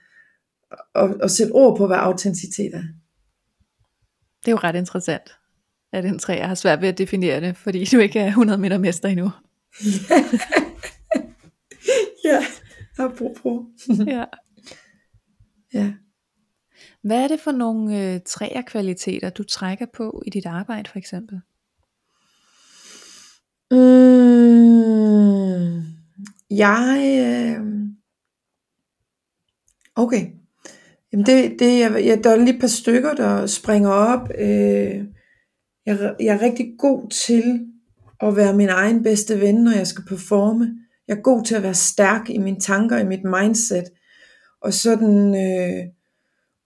[0.94, 2.82] at, at sætte ord på, hvad autenticitet er.
[4.40, 5.36] Det er jo ret interessant,
[5.92, 8.78] at en træ har svært ved at definere det, fordi du ikke er 100 meter
[8.78, 9.30] mester endnu.
[12.24, 12.44] ja,
[12.98, 13.66] apropos.
[14.06, 14.24] ja.
[15.78, 15.92] ja.
[17.02, 21.40] Hvad er det for nogle øh, træerkvaliteter, du trækker på i dit arbejde for eksempel?
[23.70, 25.82] Mm,
[26.50, 27.18] jeg...
[27.20, 27.88] Øh,
[29.96, 30.26] okay.
[31.12, 34.28] Jamen det, det jeg, jeg, der er lige et par stykker, der springer op.
[34.38, 35.04] Øh,
[35.86, 37.66] jeg, jeg er rigtig god til
[38.20, 40.81] at være min egen bedste ven, når jeg skal performe.
[41.08, 43.84] Jeg er god til at være stærk i mine tanker, i mit mindset.
[44.62, 45.84] Og sådan øh,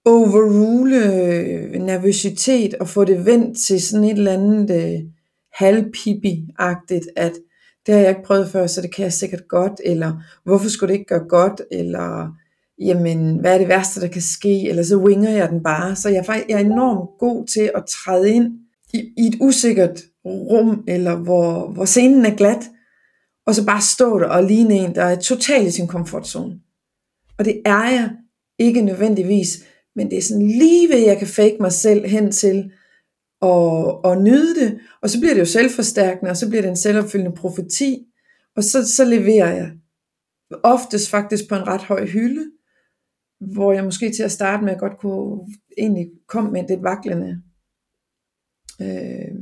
[0.04, 5.00] overrule øh, nervøsitet og få det vendt til sådan et eller andet øh,
[5.52, 7.32] halvpipi-agtigt, at
[7.86, 10.92] det har jeg ikke prøvet før, så det kan jeg sikkert godt, eller hvorfor skulle
[10.92, 12.32] det ikke gøre godt, eller
[12.78, 15.96] jamen, hvad er det værste, der kan ske, eller så winger jeg den bare.
[15.96, 18.52] Så jeg er, faktisk, jeg er enormt god til at træde ind
[18.94, 22.70] i, i et usikkert rum, eller hvor, hvor scenen er glat,
[23.46, 26.60] og så bare stå der og ligne en, der er totalt i sin komfortzone.
[27.38, 28.10] Og det er jeg
[28.58, 29.64] ikke nødvendigvis,
[29.96, 32.72] men det er sådan lige ved, at jeg kan fake mig selv hen til
[33.40, 36.76] og, og nyde det, og så bliver det jo selvforstærkende, og så bliver det en
[36.76, 38.06] selvopfyldende profeti,
[38.56, 39.72] og så, så leverer jeg.
[40.62, 42.50] Oftest faktisk på en ret høj hylde,
[43.40, 45.40] hvor jeg måske til at starte med godt kunne
[45.78, 47.42] egentlig komme med et vaklende
[48.80, 49.34] øh,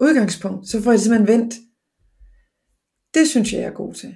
[0.00, 1.54] udgangspunkt, så får jeg det simpelthen vendt.
[3.14, 4.14] Det synes jeg, jeg er god til.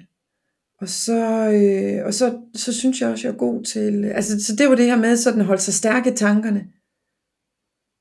[0.81, 4.55] Og så, øh, og så, så synes jeg også, jeg er god til, altså så
[4.55, 6.67] det var det her med sådan at holde sig stærke i tankerne,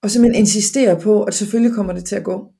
[0.02, 2.52] og simpelthen insistere på, at selvfølgelig kommer det til at gå.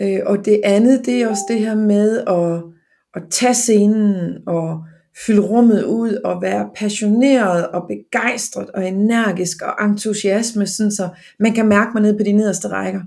[0.00, 2.62] Øh, og det andet, det er også det her med at,
[3.14, 4.84] at tage scenen og
[5.26, 11.54] fylde rummet ud og være passioneret og begejstret og energisk og entusiasme, sådan så man
[11.54, 13.00] kan mærke mig ned på de nederste rækker.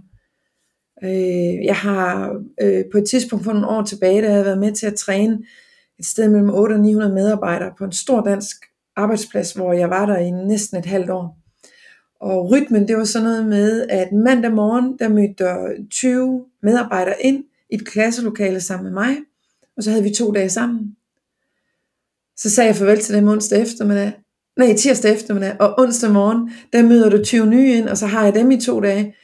[1.03, 4.71] Øh, jeg har øh, på et tidspunkt for nogle år tilbage, der havde været med
[4.71, 5.39] til at træne
[5.99, 8.55] et sted mellem 800 og 900 medarbejdere på en stor dansk
[8.95, 11.37] arbejdsplads, hvor jeg var der i næsten et halvt år.
[12.19, 17.15] Og rytmen, det var sådan noget med, at mandag morgen, der mødte der 20 medarbejdere
[17.21, 19.17] ind i et klasselokale sammen med mig,
[19.77, 20.95] og så havde vi to dage sammen.
[22.37, 24.11] Så sagde jeg farvel til dem onsdag eftermiddag,
[24.57, 28.23] nej, tirsdag eftermiddag, og onsdag morgen, der møder du 20 nye ind, og så har
[28.23, 29.15] jeg dem i to dage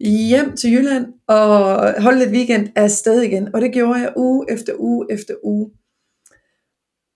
[0.00, 3.54] hjem til Jylland, og holde lidt weekend afsted igen.
[3.54, 5.70] Og det gjorde jeg uge efter uge efter uge.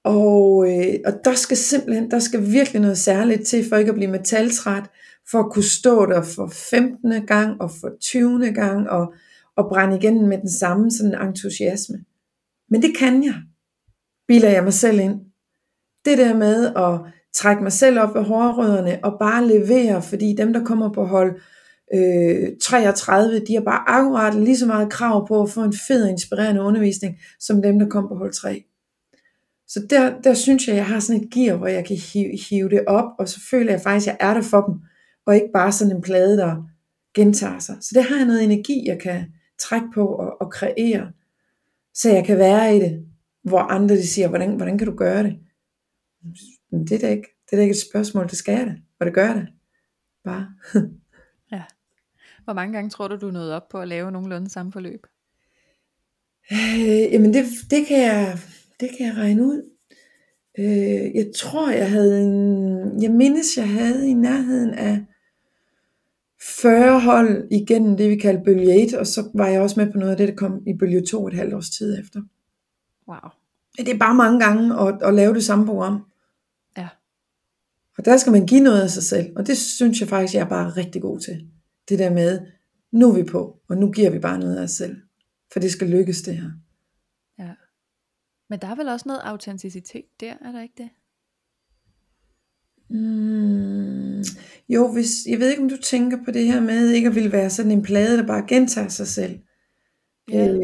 [0.04, 3.94] Og, øh, og der skal simpelthen, der skal virkelig noget særligt til, for ikke at
[3.94, 4.90] blive metaltræt,
[5.30, 7.26] for at kunne stå der for 15.
[7.26, 8.52] gang og for 20.
[8.52, 9.14] gang og,
[9.56, 12.04] og brænde igen med den samme sådan entusiasme.
[12.70, 13.34] Men det kan jeg,
[14.28, 15.20] biler jeg mig selv ind.
[16.04, 20.52] Det der med at trække mig selv op ved hårrødderne og bare levere, fordi dem
[20.52, 21.40] der kommer på hold
[21.94, 26.04] øh, 33, de har bare akkurat lige så meget krav på at få en fed
[26.04, 28.64] og inspirerende undervisning, som dem der kom på hold 3.
[29.68, 32.68] Så der, der synes jeg, jeg har sådan et gear, hvor jeg kan hive, hive
[32.68, 34.74] det op, og så føler jeg faktisk, at jeg er der for dem,
[35.26, 36.62] og ikke bare sådan en plade, der
[37.14, 37.76] gentager sig.
[37.80, 39.24] Så det har jeg noget energi, jeg kan
[39.58, 41.12] trække på og, og kreere,
[41.94, 43.06] så jeg kan være i det,
[43.44, 45.38] hvor andre de siger, hvordan, hvordan kan du gøre det?
[46.72, 48.74] Men Det er da ikke, det er da ikke et spørgsmål, det skal jeg da,
[49.00, 49.46] og det gør jeg da.
[50.24, 50.48] Bare.
[52.50, 55.06] Hvor mange gange tror du, du nået op på at lave nogenlunde samme forløb?
[56.52, 58.38] Øh, jamen det, det, kan jeg,
[58.80, 59.62] det kan jeg regne ud.
[60.58, 65.04] Øh, jeg tror, jeg havde en, jeg mindes, jeg havde i nærheden af
[66.40, 69.98] 40 hold igennem det, vi kalder bølge 1, og så var jeg også med på
[69.98, 72.20] noget af det, der kom i bølge 2 et halvt års tid efter.
[73.08, 73.30] Wow.
[73.76, 76.04] Det er bare mange gange at, at lave det samme program.
[76.76, 76.88] Ja.
[77.98, 80.40] Og der skal man give noget af sig selv, og det synes jeg faktisk, jeg
[80.40, 81.46] er bare rigtig god til.
[81.90, 82.46] Det der med,
[82.92, 84.96] nu er vi på, og nu giver vi bare noget af os selv.
[85.52, 86.50] For det skal lykkes det her.
[87.38, 87.54] Ja.
[88.50, 90.90] Men der er vel også noget autenticitet der, er der ikke det?
[92.90, 94.24] Mm,
[94.68, 97.32] jo, hvis, jeg ved ikke om du tænker på det her med ikke at ville
[97.32, 99.40] være sådan en plade, der bare gentager sig selv.
[100.30, 100.48] Ja.
[100.48, 100.58] Øh,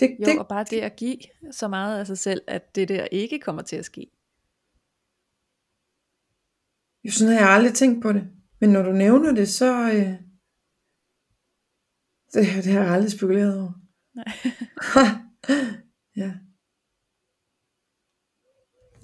[0.00, 1.18] det, jo, det, og bare det at give
[1.50, 4.06] så meget af sig selv, at det der ikke kommer til at ske.
[7.04, 8.28] Jo, sådan har jeg aldrig tænkt på det.
[8.60, 9.92] Men når du nævner det, så...
[9.92, 10.29] Øh,
[12.34, 13.72] det, det har jeg aldrig spekuleret over.
[14.14, 14.34] Nej.
[16.22, 16.32] ja.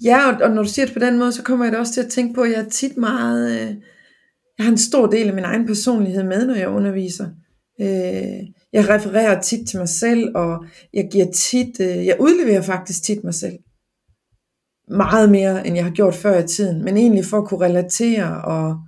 [0.03, 1.93] Ja, og, og når du siger det på den måde, så kommer jeg da også
[1.93, 3.61] til at tænke på, at jeg er tit meget...
[3.61, 3.75] Øh,
[4.57, 7.29] jeg har en stor del af min egen personlighed med, når jeg underviser.
[7.81, 13.03] Øh, jeg refererer tit til mig selv, og jeg giver tit, øh, jeg udleverer faktisk
[13.03, 13.57] tit mig selv.
[14.87, 18.43] Meget mere, end jeg har gjort før i tiden, men egentlig for at kunne relatere,
[18.43, 18.81] og,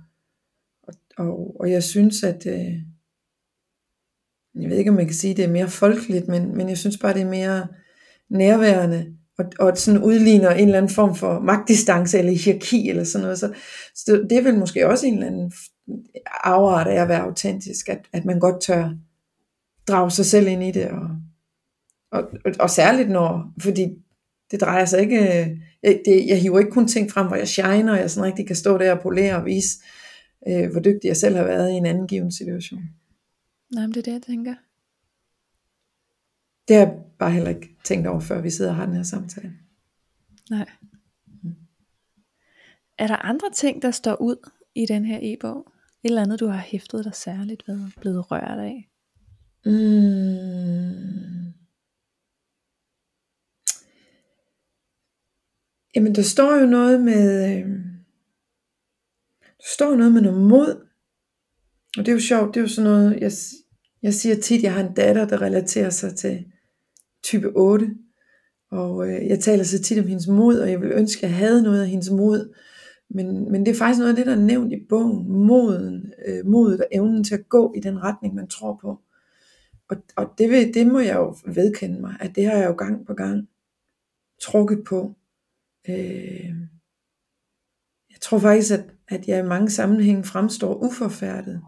[0.82, 2.74] og, og, og jeg synes, at, øh,
[4.54, 6.78] jeg ved ikke, om man kan sige, at det er mere folkeligt, men, men jeg
[6.78, 7.66] synes bare, det er mere
[8.30, 9.06] nærværende,
[9.38, 13.38] og, og sådan udligner en eller anden form for magtdistance eller hierarki eller sådan noget.
[13.38, 13.52] Så,
[13.94, 15.52] så det er vel måske også en eller anden
[16.44, 18.90] afart af at være autentisk, at, at man godt tør
[19.88, 21.08] drage sig selv ind i det, og,
[22.12, 23.88] og, og, og særligt når, fordi
[24.50, 25.20] det drejer sig ikke,
[25.82, 28.46] jeg, det, jeg hiver ikke kun ting frem, hvor jeg shiner, og jeg sådan rigtig
[28.46, 29.78] kan stå der og polere og vise,
[30.48, 32.80] øh, hvor dygtig jeg selv har været i en anden given situation.
[33.70, 34.54] Nej, men det er det, jeg tænker.
[36.68, 39.02] Det har jeg bare heller ikke tænkt over, før vi sidder og har den her
[39.02, 39.52] samtale.
[40.50, 40.70] Nej.
[41.42, 41.54] Mm.
[42.98, 45.72] Er der andre ting, der står ud i den her e-bog?
[46.02, 48.88] Et eller andet, du har hæftet dig særligt ved, blevet rørt af?
[49.64, 51.52] Mm.
[55.94, 57.68] Jamen, der står jo noget med, øh,
[59.42, 60.86] der står noget med noget mod,
[61.98, 63.32] og det er jo sjovt, det er jo sådan noget, jeg,
[64.02, 66.44] jeg siger tit, jeg har en datter, der relaterer sig til
[67.22, 67.90] type 8,
[68.70, 71.38] og øh, jeg taler så tit om hendes mod, og jeg vil ønske, at jeg
[71.38, 72.54] havde noget af hendes mod,
[73.10, 76.46] men, men det er faktisk noget af det, der er nævnt i bogen, moden, øh,
[76.46, 79.00] modet og evnen til at gå i den retning, man tror på.
[79.88, 82.74] Og, og det, vil, det må jeg jo vedkende mig, at det har jeg jo
[82.74, 83.48] gang på gang
[84.42, 85.14] trukket på.
[85.88, 86.54] Øh,
[88.10, 91.62] jeg tror faktisk, at, at jeg i mange sammenhænge fremstår uforfærdet.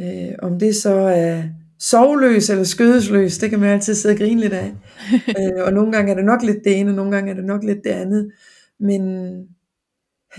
[0.00, 1.42] Øh, om det så er
[1.80, 4.72] sovløs eller skødesløs, det kan man altid sidde og grine lidt af.
[5.38, 7.44] øh, og nogle gange er det nok lidt det ene, og nogle gange er det
[7.44, 8.32] nok lidt det andet.
[8.80, 9.02] Men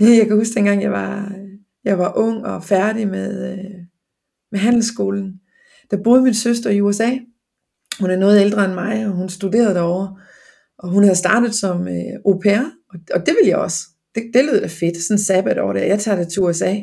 [0.00, 1.32] jeg kan huske dengang jeg var,
[1.84, 3.74] jeg var ung og færdig med, øh,
[4.52, 5.40] med handelsskolen,
[5.90, 7.10] der boede min søster i USA.
[8.00, 10.16] Hun er noget ældre end mig, og hun studerede derovre.
[10.78, 13.78] Og hun havde startet som øh, au pair, og, og det ville jeg også.
[14.14, 15.80] Det, det lød da fedt, sådan sabbat over det.
[15.80, 16.74] Jeg tager det til USA.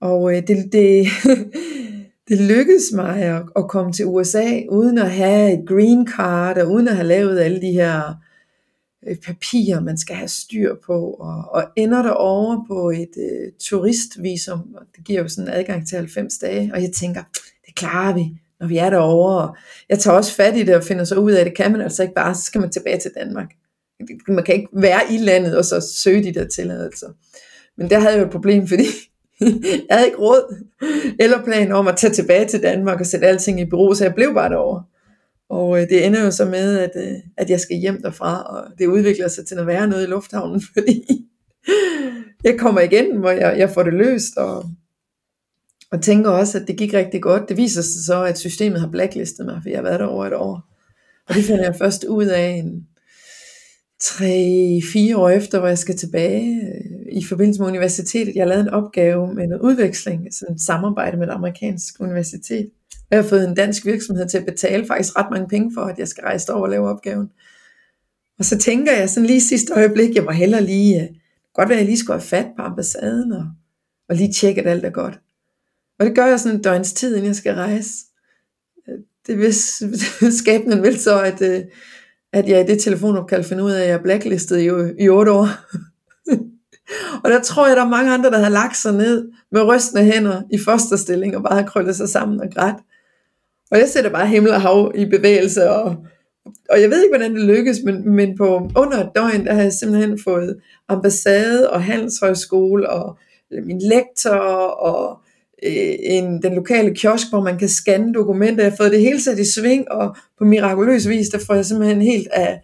[0.00, 1.06] Og øh, det, det,
[2.30, 6.70] det lykkedes mig at, at komme til USA, uden at have et green card, og
[6.70, 8.14] uden at have lavet alle de her
[9.08, 13.52] øh, papirer, man skal have styr på, og, og ender der over på et øh,
[13.60, 17.22] turistvisum, og det giver jo sådan adgang til 90 dage, og jeg tænker,
[17.66, 18.24] det klarer vi,
[18.60, 19.56] når vi er derovre, og
[19.88, 21.80] jeg tager også fat i det og finder så ud af, at det kan man
[21.80, 23.48] altså ikke bare, så skal man tilbage til Danmark.
[24.28, 27.08] Man kan ikke være i landet og så søge de der tilladelser.
[27.76, 28.84] Men der havde jeg jo et problem, fordi
[29.40, 30.64] jeg havde ikke råd
[31.20, 34.14] eller plan om at tage tilbage til Danmark og sætte alting i bureau, så jeg
[34.14, 34.84] blev bare derovre.
[35.48, 38.78] Og øh, det ender jo så med, at, øh, at jeg skal hjem derfra, og
[38.78, 41.26] det udvikler sig til at være noget i lufthavnen, fordi
[42.44, 44.64] jeg kommer igen, hvor jeg, jeg får det løst, og,
[45.90, 47.48] og tænker også, at det gik rigtig godt.
[47.48, 50.26] Det viser sig så, at systemet har blacklistet mig, for jeg har været der over
[50.26, 50.60] et år.
[51.28, 52.86] Og det finder jeg først ud af en,
[54.00, 58.34] tre-fire år efter, hvor jeg skal tilbage øh, i forbindelse med universitetet.
[58.34, 62.70] Jeg lavede en opgave med noget udveksling, sådan et samarbejde med et amerikansk universitet.
[63.10, 65.98] Jeg har fået en dansk virksomhed til at betale faktisk ret mange penge for, at
[65.98, 67.30] jeg skal rejse over og lave opgaven.
[68.38, 71.08] Og så tænker jeg sådan lige sidste øjeblik, jeg må hellere lige, øh,
[71.54, 73.46] godt være, at jeg lige skulle have fat på ambassaden og,
[74.08, 75.20] og lige tjekke, at alt er godt.
[75.98, 77.94] Og det gør jeg sådan en døgns tid, inden jeg skal rejse.
[78.88, 79.54] Øh, det vil
[80.40, 81.42] skæbnen vel så, at,
[82.32, 84.70] at jeg i det telefonopkald finder ud af, at jeg er blacklistet i,
[85.04, 85.48] i 8 år.
[87.24, 90.04] og der tror jeg, der er mange andre, der har lagt sig ned med rystende
[90.04, 92.76] hænder i fosterstilling og bare har krøllet sig sammen og grædt.
[93.70, 95.96] Og jeg sætter bare himmel og hav i bevægelse, og,
[96.70, 99.62] og jeg ved ikke, hvordan det lykkes, men, men på under et døgn, der har
[99.62, 100.56] jeg simpelthen fået
[100.88, 103.18] ambassade og handelshøjskole og
[103.50, 105.20] min lektor og
[105.62, 108.64] en, den lokale kiosk, hvor man kan scanne dokumenter.
[108.64, 111.64] Jeg har fået det hele sat i sving, og på mirakuløs vis, der får jeg
[111.64, 112.60] simpelthen helt af,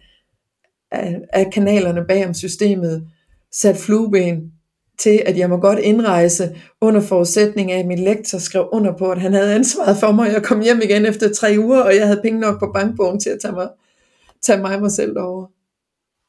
[0.91, 3.07] af, af kanalerne bag om systemet
[3.51, 4.51] sat flueben
[4.99, 9.11] til, at jeg må godt indrejse under forudsætning af, at min lektor skrev under på,
[9.11, 10.33] at han havde ansvaret for mig.
[10.33, 13.29] Jeg kom hjem igen efter tre uger, og jeg havde penge nok på bankbogen til
[13.29, 13.69] at tage mig,
[14.43, 15.45] tage mig mig selv over.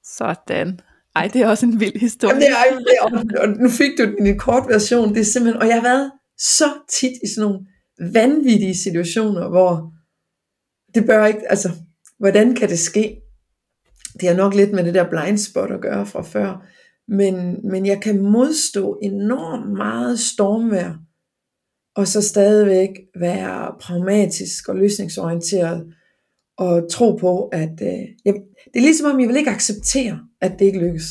[0.04, 0.81] Sådan.
[1.16, 2.35] Ej, det er også en vild historie.
[2.35, 5.14] Jamen, det er, det er, og nu fik du den i kort version.
[5.14, 7.66] Det er simpelthen, og jeg har været så tit i sådan nogle
[8.12, 9.92] vanvittige situationer, hvor
[10.94, 11.70] det bør ikke, altså,
[12.18, 13.20] hvordan kan det ske?
[14.20, 16.66] Det har nok lidt med det der blind spot at gøre fra før,
[17.09, 20.94] men, men jeg kan modstå enormt meget stormvær,
[21.96, 25.94] og så stadigvæk være pragmatisk og løsningsorienteret,
[26.59, 30.53] og tro på, at øh, jeg, det er ligesom om, jeg vil ikke acceptere, at
[30.59, 31.05] det ikke lykkes.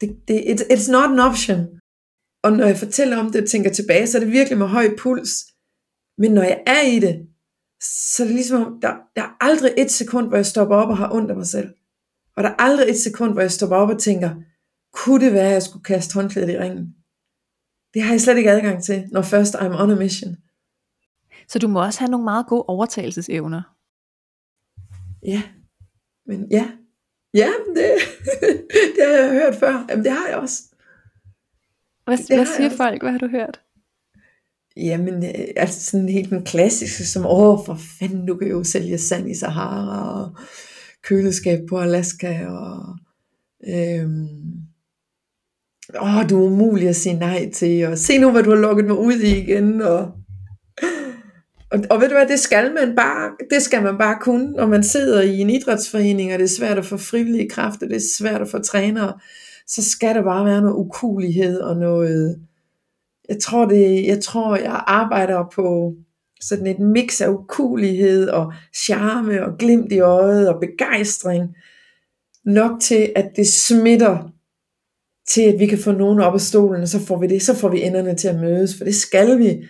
[0.00, 1.58] Det, det, it, it's not an option.
[2.46, 4.96] Og når jeg fortæller om det og tænker tilbage, så er det virkelig med høj
[4.98, 5.30] puls.
[6.18, 7.28] Men når jeg er i det,
[7.82, 10.96] så er det ligesom, der, der er aldrig et sekund, hvor jeg stopper op og
[10.96, 11.74] har ondt af mig selv.
[12.36, 14.30] Og der er aldrig et sekund, hvor jeg stopper op og tænker,
[14.92, 16.94] kunne det være, at jeg skulle kaste håndklædet i ringen?
[17.94, 20.36] Det har jeg slet ikke adgang til, når først I'm on a mission.
[21.48, 23.62] Så du må også have nogle meget gode overtagelsesevner.
[25.26, 25.42] Ja,
[26.26, 26.70] men ja,
[27.34, 27.90] ja, det,
[28.96, 29.86] det har jeg hørt før.
[29.88, 30.75] Jamen, det har jeg også.
[32.06, 33.02] Hvad, det hvad siger folk?
[33.02, 33.60] Hvad har du hørt?
[34.76, 38.98] Jamen, øh, altså sådan helt den klassiske, som, åh, for fanden, du kan jo sælge
[38.98, 40.36] sand i Sahara, og
[41.02, 42.96] køleskab på Alaska, og
[43.68, 44.28] øhm,
[46.00, 48.86] åh, du er umulig at sige nej til, og se nu, hvad du har lukket
[48.86, 50.12] mig ud i igen, og,
[51.70, 54.66] og, og ved du hvad, det skal man bare, det skal man bare kunne, når
[54.66, 58.10] man sidder i en idrætsforening, og det er svært at få frivillige kræfter, det er
[58.18, 59.12] svært at få trænere,
[59.66, 62.40] så skal der bare være noget ukulighed og noget,
[63.28, 65.94] jeg tror det, jeg tror jeg arbejder på
[66.40, 71.56] sådan et mix af ukulighed og charme og glimt i øjet og begejstring,
[72.44, 74.32] nok til at det smitter
[75.28, 77.54] til at vi kan få nogen op af stolen, og så får vi det, så
[77.54, 79.66] får vi enderne til at mødes, for det skal vi,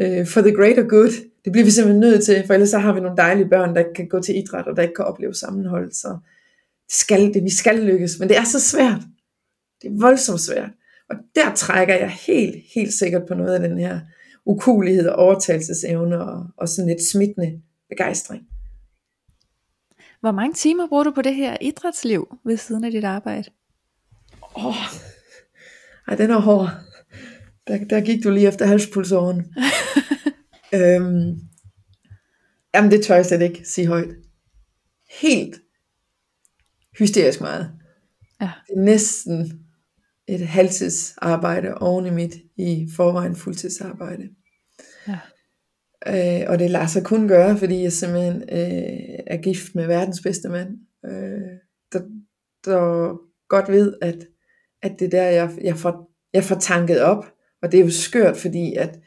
[0.00, 1.10] øh, for the greater good,
[1.44, 3.78] det bliver vi simpelthen nødt til, for ellers så har vi nogle dejlige børn, der
[3.78, 6.08] ikke kan gå til idræt, og der ikke kan opleve sammenhold, så
[6.86, 9.00] det skal det, vi skal lykkes, men det er så svært,
[9.82, 10.70] det er voldsomt svært.
[11.10, 14.00] Og der trækker jeg helt, helt sikkert på noget af den her
[14.44, 18.42] ukulighed og overtagelsesevne og, og sådan lidt smittende begejstring.
[20.20, 23.50] Hvor mange timer bruger du på det her idrætsliv ved siden af dit arbejde?
[24.56, 24.74] Åh, oh,
[26.08, 26.70] ej, den er hård.
[27.66, 29.54] Der, der gik du lige efter halspulsåren.
[30.74, 31.40] øhm,
[32.74, 34.14] Jamen, det tør jeg slet ikke sige højt.
[35.20, 35.60] Helt
[36.98, 37.70] hysterisk meget.
[38.40, 38.50] Ja.
[38.66, 39.61] Det er næsten
[40.34, 44.28] et halvtidsarbejde oven i mit i forvejen fuldtidsarbejde.
[45.08, 45.18] Ja.
[46.06, 50.20] Øh, og det lader sig kun gøre, fordi jeg simpelthen øh, er gift med verdens
[50.20, 51.40] bedste mand, øh,
[51.92, 52.00] der,
[52.64, 53.16] der
[53.48, 54.26] godt ved, at,
[54.82, 57.24] at det er der, jeg, jeg, får, jeg får tanket op.
[57.62, 58.98] Og det er jo skørt, fordi at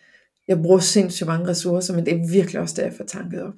[0.47, 3.53] jeg bruger sindssygt mange ressourcer, men det er virkelig også der, jeg får tanket op.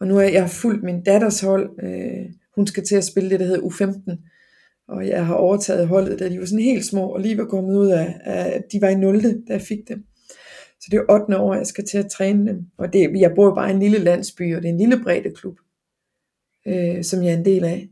[0.00, 1.70] Og nu er jeg fuldt min datters hold.
[1.82, 4.16] Øh, hun skal til at spille det, der hedder U15.
[4.88, 7.76] Og jeg har overtaget holdet, da de var sådan helt små, og lige var kommet
[7.76, 9.22] ud af, af de var i 0.
[9.22, 10.04] da jeg fik dem.
[10.80, 11.38] Så det er 8.
[11.38, 12.66] år, jeg skal til at træne dem.
[12.78, 15.30] Og det, jeg bor bare i en lille landsby, og det er en lille bredde
[15.30, 15.58] klub,
[16.66, 17.88] øh, som jeg er en del af.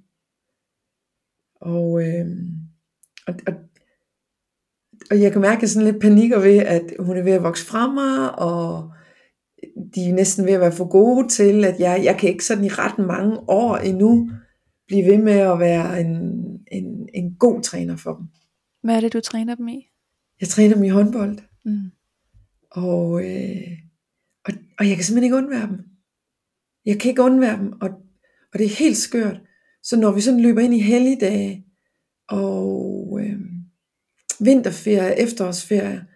[1.61, 2.27] Og, øh,
[3.27, 3.55] og, og,
[5.11, 7.93] og jeg kan mærke sådan lidt panikker ved, at hun er ved at vokse fra
[7.93, 8.93] mig, og
[9.95, 12.65] de er næsten ved at være for gode til, at jeg, jeg kan ikke sådan
[12.65, 14.31] i ret mange år endnu
[14.87, 16.17] blive ved med at være en,
[16.73, 18.27] en, en god træner for dem.
[18.83, 19.89] Hvad er det, du træner dem i?
[20.41, 21.91] Jeg træner dem i håndbold, Mm.
[22.71, 23.79] og, øh,
[24.45, 25.79] og, og jeg kan simpelthen ikke undvære dem.
[26.87, 27.89] Jeg kan ikke undvære dem, og,
[28.53, 29.41] og det er helt skørt.
[29.83, 31.67] Så når vi sådan løber ind i helligdage,
[32.29, 33.41] og øh,
[34.41, 36.07] vinterferie, efterårsferie,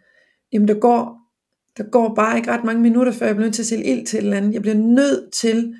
[0.53, 1.19] jamen der går,
[1.77, 4.07] der går bare ikke ret mange minutter, før jeg bliver nødt til at sætte ild
[4.07, 4.55] til et eller andet.
[4.55, 5.75] Jeg bliver nødt til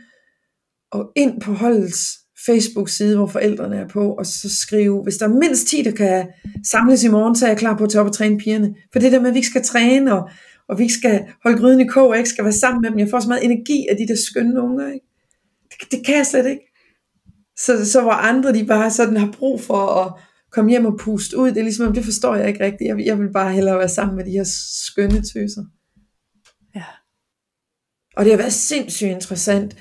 [0.93, 5.33] at ind på holdets Facebook-side, hvor forældrene er på, og så skrive, hvis der er
[5.33, 6.27] mindst 10, der kan
[6.65, 8.75] samles i morgen, så er jeg klar på at tage op og træne pigerne.
[8.93, 10.31] For det der med, at vi ikke skal træne, og,
[10.69, 12.99] og vi ikke skal holde gryden i kog, og ikke skal være sammen med dem.
[12.99, 14.87] Jeg får så meget energi af de der skønne unger.
[14.87, 15.07] Ikke?
[15.71, 16.63] Det, det kan jeg slet ikke.
[17.59, 20.13] Så, så hvor andre de bare sådan har brug for at
[20.53, 22.89] komme hjem og puste ud, det er ligesom, det forstår jeg ikke rigtigt.
[22.89, 24.45] Jeg, jeg vil bare hellere være sammen med de her
[24.87, 25.65] skønne tøser.
[26.75, 26.85] Ja.
[28.17, 29.77] Og det har været sindssygt interessant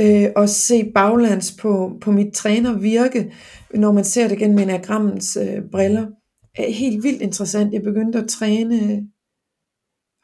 [0.00, 3.32] øh, og se baglands på, på mit trænervirke,
[3.74, 6.06] når man ser det gennem enagrammens øh, briller.
[6.54, 7.72] Er helt vildt interessant.
[7.72, 9.02] Jeg begyndte at træne øh,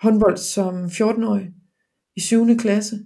[0.03, 1.51] håndbold som 14-årig
[2.17, 2.57] i 7.
[2.57, 2.99] klasse,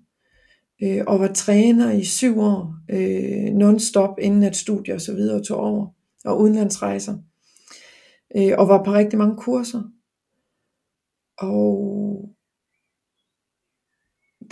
[0.82, 5.44] øh, og var træner i syv år, øh, non-stop inden at studier og så videre
[5.44, 5.86] tog over,
[6.24, 7.18] og udenlandsrejser,
[8.36, 9.82] øh, og var på rigtig mange kurser.
[11.38, 12.37] Og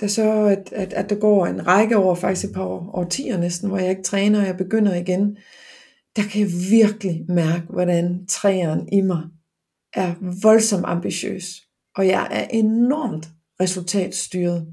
[0.00, 3.38] der så, at, at, at der går en række år, faktisk et par år, årtier
[3.38, 5.36] næsten, hvor jeg ikke træner, og jeg begynder igen,
[6.16, 9.22] der kan jeg virkelig mærke, hvordan træeren i mig
[9.94, 11.62] er voldsomt ambitiøs,
[11.96, 13.28] og jeg er enormt
[13.60, 14.66] resultatstyret.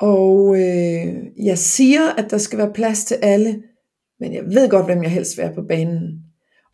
[0.00, 3.62] Og øh, jeg siger, at der skal være plads til alle,
[4.20, 6.22] men jeg ved godt, hvem jeg helst vil være på banen.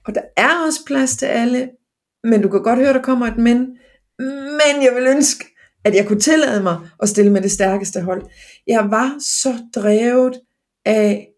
[0.07, 1.71] Og der er også plads til alle,
[2.25, 3.59] men du kan godt høre, der kommer et men.
[4.19, 5.45] Men jeg vil ønske,
[5.85, 8.23] at jeg kunne tillade mig at stille med det stærkeste hold.
[8.67, 10.41] Jeg var så drevet
[10.85, 11.29] af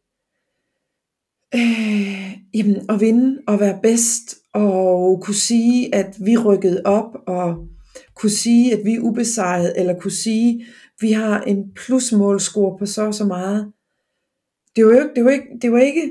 [1.54, 7.68] øh, jamen, at vinde og være bedst, og kunne sige, at vi rykkede op, og
[8.14, 10.66] kunne sige, at vi er ubesejret, eller kunne sige, at
[11.00, 13.72] vi har en plusmålscore på så og så meget.
[14.76, 16.10] Det var, ikke, det, var ikke, det var ikke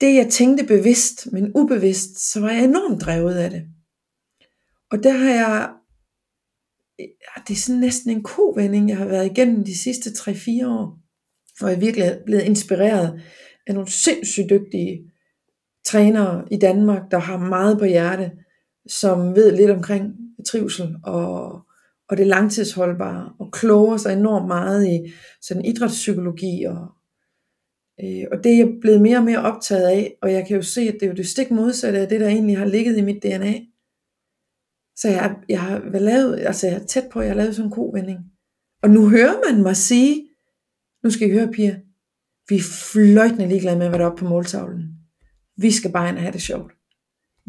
[0.00, 3.62] det, jeg tænkte bevidst, men ubevidst, så var jeg enormt drevet af det.
[4.90, 5.70] Og der har jeg,
[7.48, 10.98] det er sådan næsten en kovending, jeg har været igennem de sidste 3-4 år,
[11.58, 13.22] hvor jeg virkelig er blevet inspireret
[13.66, 15.12] af nogle sindssygt dygtige
[15.86, 18.30] trænere i Danmark, der har meget på hjerte,
[18.88, 20.12] som ved lidt omkring
[20.46, 21.60] trivsel og,
[22.08, 26.86] og det langtidsholdbare, og kloger sig enormt meget i sådan idrætspsykologi, og,
[28.04, 30.62] øh, og det er jeg blevet mere og mere optaget af, og jeg kan jo
[30.62, 33.02] se, at det er jo det stik modsatte af det, der egentlig har ligget i
[33.02, 33.54] mit DNA.
[35.00, 37.68] Så jeg, jeg har lavet, altså jeg er tæt på, at jeg har lavet sådan
[37.68, 38.18] en kovending.
[38.82, 40.28] Og nu hører man mig sige,
[41.04, 41.74] nu skal I høre, piger,
[42.48, 42.60] vi er
[42.92, 44.98] fløjtende ligeglade med, hvad der er oppe på måltavlen.
[45.56, 46.72] Vi skal bare ind og have det sjovt.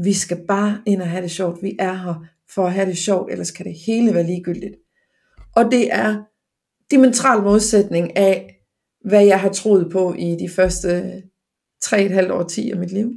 [0.03, 1.63] Vi skal bare ind og have det sjovt.
[1.63, 4.75] Vi er her for at have det sjovt, ellers kan det hele være ligegyldigt.
[5.55, 6.23] Og det er
[6.91, 8.59] diametral modsætning af,
[9.05, 11.23] hvad jeg har troet på i de første
[11.85, 13.13] 3,5 år 10 af mit liv.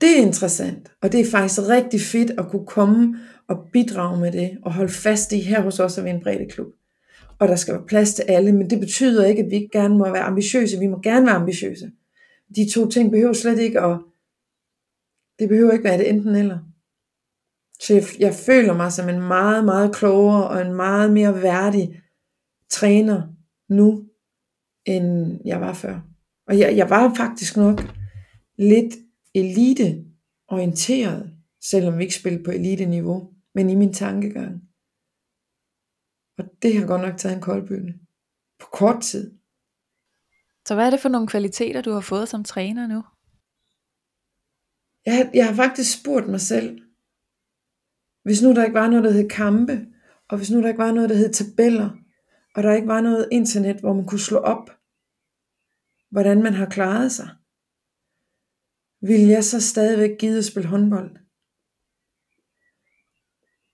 [0.00, 3.16] Det er interessant, og det er faktisk rigtig fedt at kunne komme
[3.48, 6.22] og bidrage med det, og holde fast i her hos os, at vi er en
[6.22, 6.72] bredde klub.
[7.38, 9.98] Og der skal være plads til alle, men det betyder ikke, at vi ikke gerne
[9.98, 10.78] må være ambitiøse.
[10.78, 11.90] Vi må gerne være ambitiøse.
[12.56, 13.98] De to ting behøver slet ikke at,
[15.38, 16.58] det behøver ikke være det enten eller.
[17.80, 22.02] Så jeg, jeg føler mig som en meget, meget klogere og en meget mere værdig
[22.70, 23.22] træner
[23.68, 24.04] nu,
[24.86, 26.00] end jeg var før.
[26.48, 27.80] Og jeg, jeg var faktisk nok
[28.58, 28.94] lidt
[29.34, 34.62] elite-orienteret, selvom vi ikke spillede på elite-niveau, men i min tankegang.
[36.38, 37.94] Og det har godt nok taget en koldbølge.
[38.60, 39.38] På kort tid.
[40.66, 43.02] Så hvad er det for nogle kvaliteter, du har fået som træner nu?
[45.06, 46.80] Jeg, jeg har faktisk spurgt mig selv,
[48.22, 49.86] hvis nu der ikke var noget, der hed kampe,
[50.28, 51.90] og hvis nu der ikke var noget, der hed tabeller,
[52.54, 54.70] og der ikke var noget internet, hvor man kunne slå op,
[56.10, 57.28] hvordan man har klaret sig,
[59.06, 61.10] vil jeg så stadigvæk give at spille håndbold?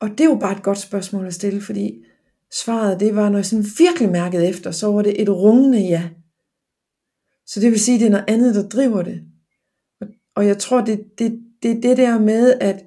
[0.01, 2.05] Og det er jo bare et godt spørgsmål at stille, fordi
[2.53, 6.11] svaret det var, når jeg sådan virkelig mærkede efter, så var det et rungende ja.
[7.47, 9.25] Så det vil sige, at det er noget andet, der driver det.
[10.35, 12.87] Og jeg tror, det er det, det, det der med at,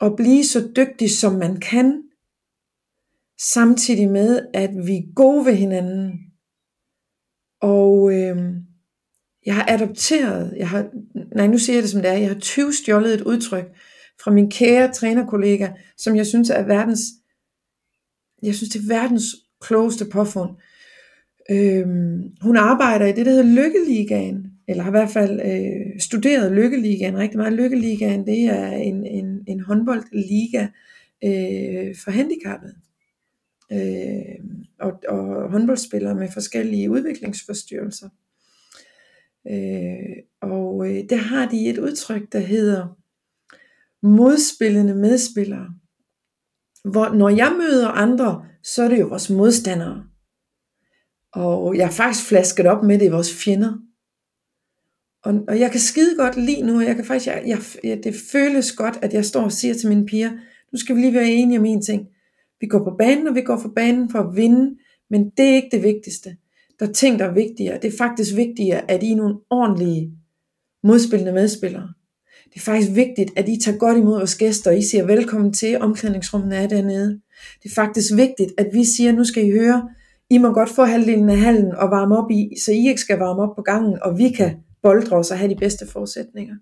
[0.00, 2.02] at blive så dygtig, som man kan,
[3.40, 6.12] samtidig med, at vi er gode ved hinanden.
[7.60, 8.36] Og øh,
[9.46, 10.90] jeg har adopteret, jeg har,
[11.36, 13.64] nej nu siger jeg det som det er, jeg har 20 stjålet et udtryk
[14.22, 17.00] fra min kære trænerkollega, som jeg synes er verdens,
[18.42, 19.24] jeg synes det er verdens
[19.60, 20.50] klogeste påfund.
[21.50, 26.52] Øhm, hun arbejder i det, der hedder Lykkeligaen, eller har i hvert fald øh, studeret
[26.52, 27.52] Lykkeligaen rigtig meget.
[27.52, 30.66] Lykkeligaen, det er en, en, en håndboldliga
[31.24, 32.74] øh, for handicappede.
[33.72, 34.44] Øh,
[34.80, 38.08] og, og håndboldspillere med forskellige udviklingsforstyrrelser.
[39.50, 42.96] Øh, og øh, der har de et udtryk, der hedder
[44.02, 45.74] modspillende medspillere.
[46.84, 50.04] Hvor når jeg møder andre, så er det jo vores modstandere.
[51.32, 53.72] Og jeg har faktisk flasket op med det i vores fjender.
[55.24, 58.14] Og, og jeg kan skide godt lige nu, jeg kan faktisk, jeg, jeg, jeg, det
[58.32, 60.30] føles godt, at jeg står og siger til mine piger,
[60.72, 62.08] nu skal vi lige være enige om en ting.
[62.60, 64.76] Vi går på banen, og vi går for banen for at vinde,
[65.10, 66.36] men det er ikke det vigtigste.
[66.80, 67.78] Der er ting, der er vigtigere.
[67.82, 70.12] Det er faktisk vigtigere, at I er nogle ordentlige
[70.82, 71.92] modspillende medspillere.
[72.44, 75.52] Det er faktisk vigtigt, at I tager godt imod vores gæster, og I siger velkommen
[75.52, 77.20] til, omklædningsrummet er dernede.
[77.62, 79.88] Det er faktisk vigtigt, at vi siger, nu skal I høre,
[80.30, 83.18] I må godt få halvdelen af hallen og varme op i, så I ikke skal
[83.18, 86.54] varme op på gangen, og vi kan boldre os og have de bedste forudsætninger.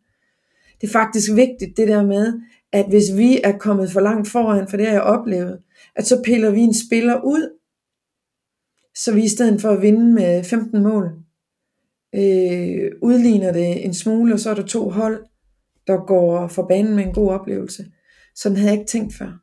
[0.80, 2.40] Det er faktisk vigtigt det der med,
[2.72, 5.58] at hvis vi er kommet for langt foran, for det har jeg oplevet,
[5.96, 7.57] at så piller vi en spiller ud,
[9.04, 11.04] så vi i stedet for at vinde med 15 mål,
[12.14, 15.24] øh, udligner det en smule, og så er der to hold,
[15.86, 17.86] der går for banen med en god oplevelse.
[18.34, 19.38] Sådan havde jeg ikke tænkt før.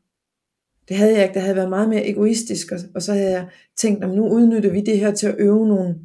[0.87, 1.33] Det havde jeg ikke.
[1.33, 3.47] Det havde været meget mere egoistisk, og, og så havde jeg
[3.77, 5.95] tænkt, at nu udnytter vi det her til at øve nogle.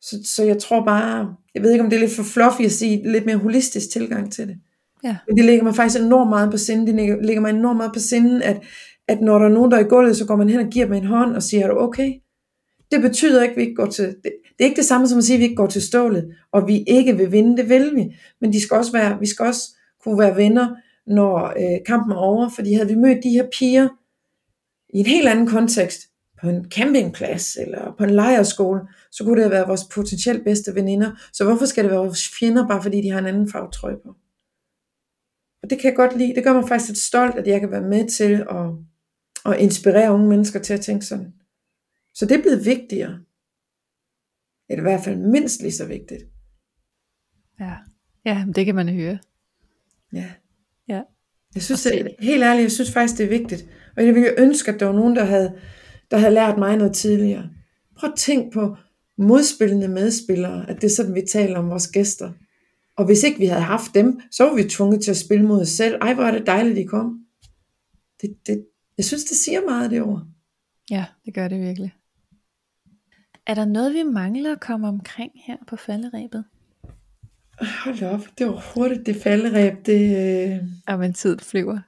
[0.00, 2.72] Så, så jeg tror bare, jeg ved ikke om det er lidt for fluffy at
[2.72, 4.58] sige, lidt mere holistisk tilgang til det.
[5.04, 5.16] Ja.
[5.28, 6.86] Men det ligger mig faktisk enormt meget på sinden.
[6.86, 8.62] Det ligger mig enormt meget på sinden, at,
[9.08, 10.84] at når der er nogen, der er i gulvet, så går man hen og giver
[10.84, 12.12] dem en hånd og siger, er du okay?
[12.92, 15.18] Det betyder ikke, at vi ikke går til, det, det er ikke det samme som
[15.18, 17.96] at sige, at vi ikke går til stålet, og vi ikke vil vinde, det vil
[17.96, 18.16] vi.
[18.40, 19.62] Men de skal også være, vi skal også
[20.04, 23.88] kunne være venner, når øh, kampen er over, fordi havde vi mødt de her piger
[24.94, 26.00] i en helt anden kontekst,
[26.40, 28.80] på en campingplads eller på en lejerskole,
[29.10, 31.10] så kunne det have været vores potentielt bedste veninder.
[31.32, 34.14] Så hvorfor skal det være vores fjender, bare fordi de har en anden farvetrøje på?
[35.62, 36.34] Og det kan jeg godt lide.
[36.34, 38.66] Det gør mig faktisk lidt stolt, at jeg kan være med til at,
[39.54, 41.32] at inspirere unge mennesker til at tænke sådan.
[42.14, 43.20] Så det er blevet vigtigere.
[44.70, 46.22] Eller i hvert fald mindst lige så vigtigt.
[47.60, 47.74] Ja,
[48.24, 49.18] ja det kan man høre.
[50.12, 50.30] Ja.
[50.88, 51.02] Ja.
[51.54, 53.66] Jeg synes, det, helt ærligt, jeg synes faktisk, det er vigtigt.
[53.96, 55.58] Og jeg ville ønske, at der var nogen, der havde,
[56.10, 57.50] der havde lært mig noget tidligere.
[57.96, 58.76] Prøv at tænk på
[59.18, 62.32] modspillende medspillere, at det er sådan, vi taler om vores gæster.
[62.96, 65.60] Og hvis ikke vi havde haft dem, så var vi tvunget til at spille mod
[65.60, 65.94] os selv.
[66.00, 67.24] Ej, hvor er det dejligt, de kom.
[68.20, 68.66] Det, det,
[68.98, 70.22] jeg synes, det siger meget, det ord.
[70.90, 71.94] Ja, det gør det virkelig.
[73.46, 76.44] Er der noget, vi mangler at komme omkring her på falderæbet?
[77.84, 79.86] Hold op, det var hurtigt, det falderæb.
[79.86, 80.02] Det,
[80.88, 80.98] øh...
[80.98, 81.78] Men tid flyver.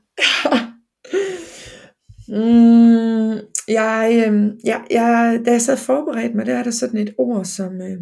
[2.37, 7.15] mm, jeg, øh, jeg, jeg, da jeg sad forberedt mig, der er der sådan et
[7.19, 7.99] ord, som, øh,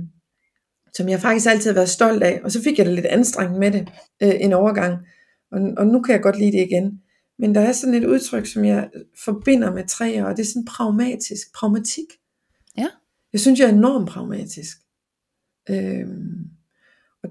[0.95, 3.59] som jeg faktisk altid har været stolt af, og så fik jeg det lidt anstrengt
[3.59, 3.89] med det
[4.23, 4.99] øh, en overgang,
[5.53, 7.01] og, og nu kan jeg godt lide det igen.
[7.39, 8.91] Men der er sådan et udtryk, som jeg
[9.25, 12.07] forbinder med træer, og det er sådan pragmatisk, pragmatik.
[12.79, 12.89] Ja.
[13.33, 14.79] Jeg synes, jeg er enormt pragmatisk.
[15.71, 16.51] Øhm,
[17.23, 17.31] og,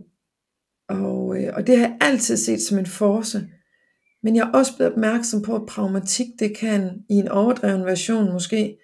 [0.89, 3.49] og, øh, og det har jeg altid set som en force.
[4.23, 8.33] Men jeg er også blevet opmærksom på, at pragmatik, det kan i en overdreven version
[8.33, 8.77] måske,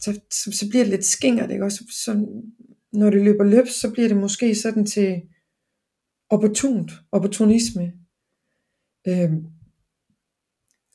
[0.00, 1.64] så, så, så bliver det lidt skingert, ikke?
[1.64, 2.26] Også, så,
[2.92, 5.22] når det løber løb, så bliver det måske sådan til
[6.30, 7.92] opportunt, opportunisme.
[9.08, 9.44] Øhm,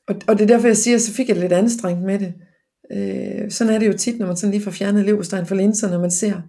[0.08, 2.34] og, og det er derfor, jeg siger, så fik jeg det lidt anstrengt med det.
[2.92, 5.96] Øh, sådan er det jo tit, når man sådan lige får fjernet leverstein fra linserne,
[5.96, 6.42] og man ser,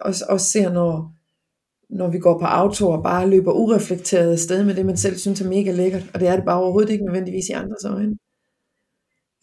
[0.00, 1.12] også, også ser, når,
[1.90, 5.40] når vi går på auto og bare løber ureflekteret afsted med det, man selv synes
[5.40, 8.16] er mega lækkert, og det er det bare overhovedet ikke nødvendigvis i andres øjne.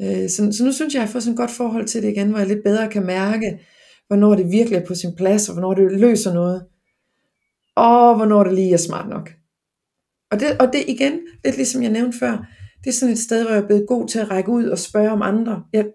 [0.02, 2.04] Øh, så, så nu synes jeg, at jeg har fået sådan et godt forhold til
[2.04, 3.60] det igen, hvor jeg lidt bedre kan mærke,
[4.08, 6.66] hvornår det virkelig er på sin plads, og hvornår det løser noget,
[7.76, 9.34] og hvornår det lige er smart nok.
[10.32, 12.46] Og det, og det igen, lidt ligesom jeg nævnte før,
[12.84, 14.80] det er sådan et sted, hvor jeg er blevet god til at række ud og
[14.80, 15.64] spørge om andre.
[15.74, 15.86] Jeg,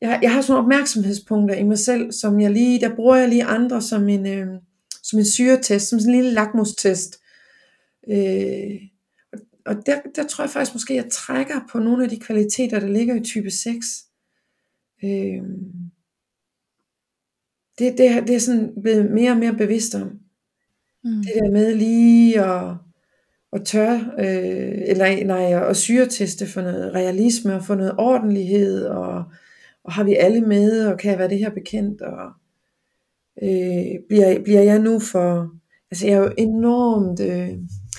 [0.00, 3.28] jeg, jeg har sådan nogle opmærksomhedspunkter i mig selv, som jeg lige, der bruger jeg
[3.28, 4.46] lige andre som en, øh,
[5.02, 7.20] som en syretest, som sådan en lille lakmustest.
[8.10, 8.80] Øh,
[9.66, 12.88] og der, der tror jeg faktisk måske, jeg trækker på nogle af de kvaliteter, der
[12.88, 13.86] ligger i type 6.
[15.04, 15.42] Øh,
[17.78, 20.08] det, det, det er sådan blevet mere og mere bevidst om.
[21.04, 21.22] Mm.
[21.22, 22.76] Det der med lige at,
[23.54, 29.24] at tør, øh, eller nej, at syreteste for noget realisme og for noget ordentlighed, og,
[29.84, 32.32] og har vi alle med, og kan jeg være det her bekendt, og
[33.42, 35.54] øh, bliver, bliver jeg nu for,
[35.90, 37.48] altså jeg er jo enormt, øh,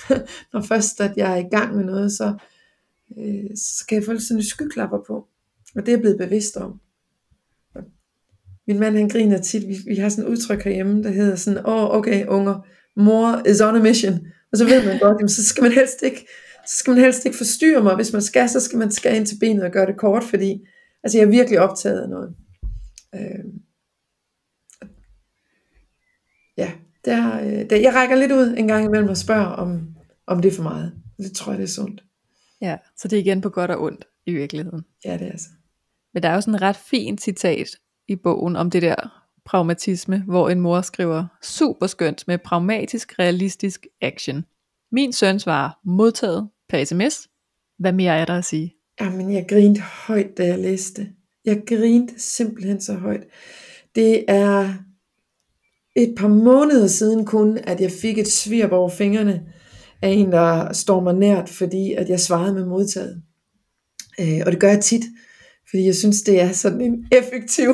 [0.53, 2.33] når først at jeg er i gang med noget, så
[3.17, 5.27] øh, skal jeg få sådan skyklapper på,
[5.75, 6.79] og det er jeg blevet bevidst om.
[8.67, 11.65] Min mand han griner tit, vi, vi har sådan et udtryk herhjemme, der hedder sådan,
[11.65, 15.29] åh oh, okay unger, mor is on a mission, og så ved man godt, jamen,
[15.29, 16.27] så skal man helst ikke,
[16.67, 19.25] så skal man helst ikke forstyrre mig, hvis man skal, så skal man skære ind
[19.25, 20.67] til benet og gøre det kort, fordi
[21.03, 22.35] altså, jeg er virkelig optaget af noget.
[23.15, 23.45] Øh,
[26.57, 26.71] ja,
[27.05, 29.87] der, der, jeg rækker lidt ud en gang imellem og spørger, om,
[30.27, 30.93] om det er for meget.
[31.17, 32.03] Det tror jeg, det er sundt.
[32.61, 34.85] Ja, så det er igen på godt og ondt i virkeligheden.
[35.05, 35.49] Ja, det er altså.
[36.13, 37.67] Men der er jo sådan et ret fint citat
[38.07, 43.87] i bogen om det der pragmatisme, hvor en mor skriver, super skønt med pragmatisk, realistisk
[44.01, 44.45] action.
[44.91, 47.27] Min søn svarer, modtaget per sms.
[47.79, 48.73] Hvad mere er der at sige?
[49.01, 51.07] Jamen, jeg grinte højt, da jeg læste.
[51.45, 53.23] Jeg grinte simpelthen så højt.
[53.95, 54.73] Det er
[55.95, 59.43] et par måneder siden kun, at jeg fik et svirp over fingrene
[60.01, 63.21] af en, der står mig nært, fordi at jeg svarede med modtaget.
[64.19, 65.03] Øh, og det gør jeg tit,
[65.75, 67.69] fordi jeg synes, det er sådan en effektiv,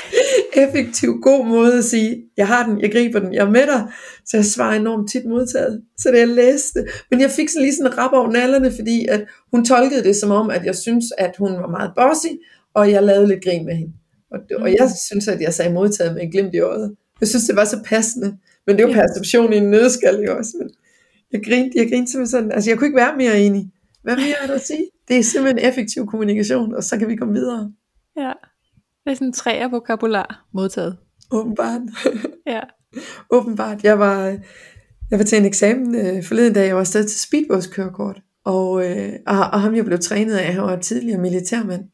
[0.64, 3.86] effektiv, god måde at sige, jeg har den, jeg griber den, jeg er med dig.
[4.24, 5.82] Så jeg svarer enormt tit modtaget.
[5.98, 6.86] Så det jeg læste.
[7.10, 10.16] Men jeg fik sådan lige sådan en rap over nallerne, fordi at hun tolkede det
[10.16, 12.32] som om, at jeg synes, at hun var meget bossy,
[12.74, 13.92] og jeg lavede lidt grin med hende.
[14.32, 16.94] Og, og jeg synes, at jeg sagde modtaget med en glimt i øjet.
[17.20, 18.36] Jeg synes, det var så passende.
[18.66, 20.52] Men det er jo perception i en nødskal, også.
[20.58, 20.70] Men
[21.32, 23.70] jeg grinte, jeg grinte simpelthen sådan, altså jeg kunne ikke være mere enig.
[24.02, 24.86] Hvad mere er der at sige?
[25.08, 27.72] Det er simpelthen effektiv kommunikation, og så kan vi komme videre.
[28.16, 28.32] Ja,
[29.04, 30.96] det er sådan træer vokabular modtaget.
[31.30, 31.80] Åbenbart.
[32.46, 32.60] ja.
[33.36, 33.84] Åbenbart.
[33.84, 34.24] Jeg var,
[35.10, 39.12] jeg var til en eksamen øh, forleden dag, jeg var afsted til speedbådskørekort, og, øh,
[39.26, 41.84] og, og ham jeg blev trænet af, han var tidligere militærmand.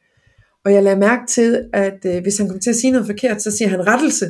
[0.65, 3.43] Og jeg lagde mærke til, at øh, hvis han kom til at sige noget forkert,
[3.43, 4.27] så siger han rettelse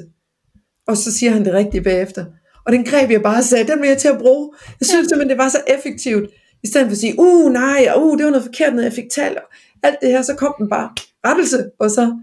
[0.87, 2.25] og så siger han det rigtige bagefter.
[2.67, 4.53] Og den greb jeg bare og sagde, den vil jeg til at bruge.
[4.81, 6.31] Jeg synes simpelthen, det var så effektivt.
[6.65, 9.11] I stedet for at sige, uh nej, uh det var noget forkert, noget jeg fik
[9.11, 9.39] talt.
[9.83, 10.91] Alt det her, så kom den bare
[11.27, 12.19] rettelse, og så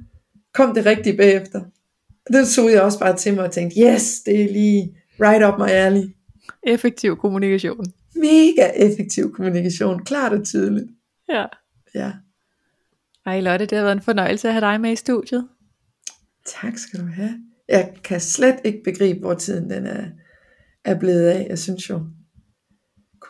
[0.53, 1.59] kom det rigtige bagefter.
[2.25, 5.45] Og det tog jeg også bare til mig og tænkte, yes, det er lige right
[5.45, 6.03] up my alley.
[6.63, 7.85] Effektiv kommunikation.
[8.15, 10.87] Mega effektiv kommunikation, klart og tydeligt.
[11.29, 11.45] Ja.
[11.95, 12.11] Ja.
[13.25, 15.47] Ej Lotte, det har været en fornøjelse at have dig med i studiet.
[16.45, 17.33] Tak skal du have
[17.71, 20.05] jeg kan slet ikke begribe, hvor tiden den er,
[20.85, 21.47] er blevet af.
[21.49, 22.01] Jeg synes jo,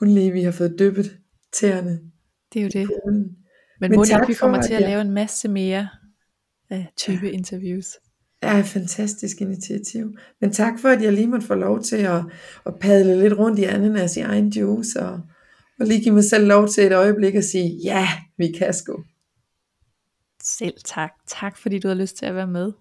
[0.02, 1.18] kun lige vi har fået dyppet
[1.54, 2.00] tæerne.
[2.54, 2.92] Det er jo det.
[3.06, 3.38] Men,
[3.80, 5.90] Men må ikke, vi kommer til at, at lave en masse mere
[6.70, 7.32] af type ja.
[7.32, 7.86] interviews.
[8.44, 10.18] Ja, fantastisk initiativ.
[10.42, 12.24] Men tak for, at jeg lige måtte få lov til at,
[12.66, 15.22] at padle lidt rundt i ananas i egen juice, og,
[15.80, 19.04] og lige give mig selv lov til et øjeblik at sige, ja, vi kan sgu.
[20.44, 21.12] Selv tak.
[21.28, 22.72] Tak fordi du har lyst til at være med.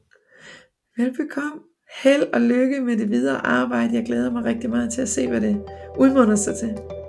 [0.96, 1.60] Velbekomme.
[2.02, 3.94] Held og lykke med det videre arbejde.
[3.94, 5.64] Jeg glæder mig rigtig meget til at se, hvad det
[5.98, 6.99] udmunder sig til.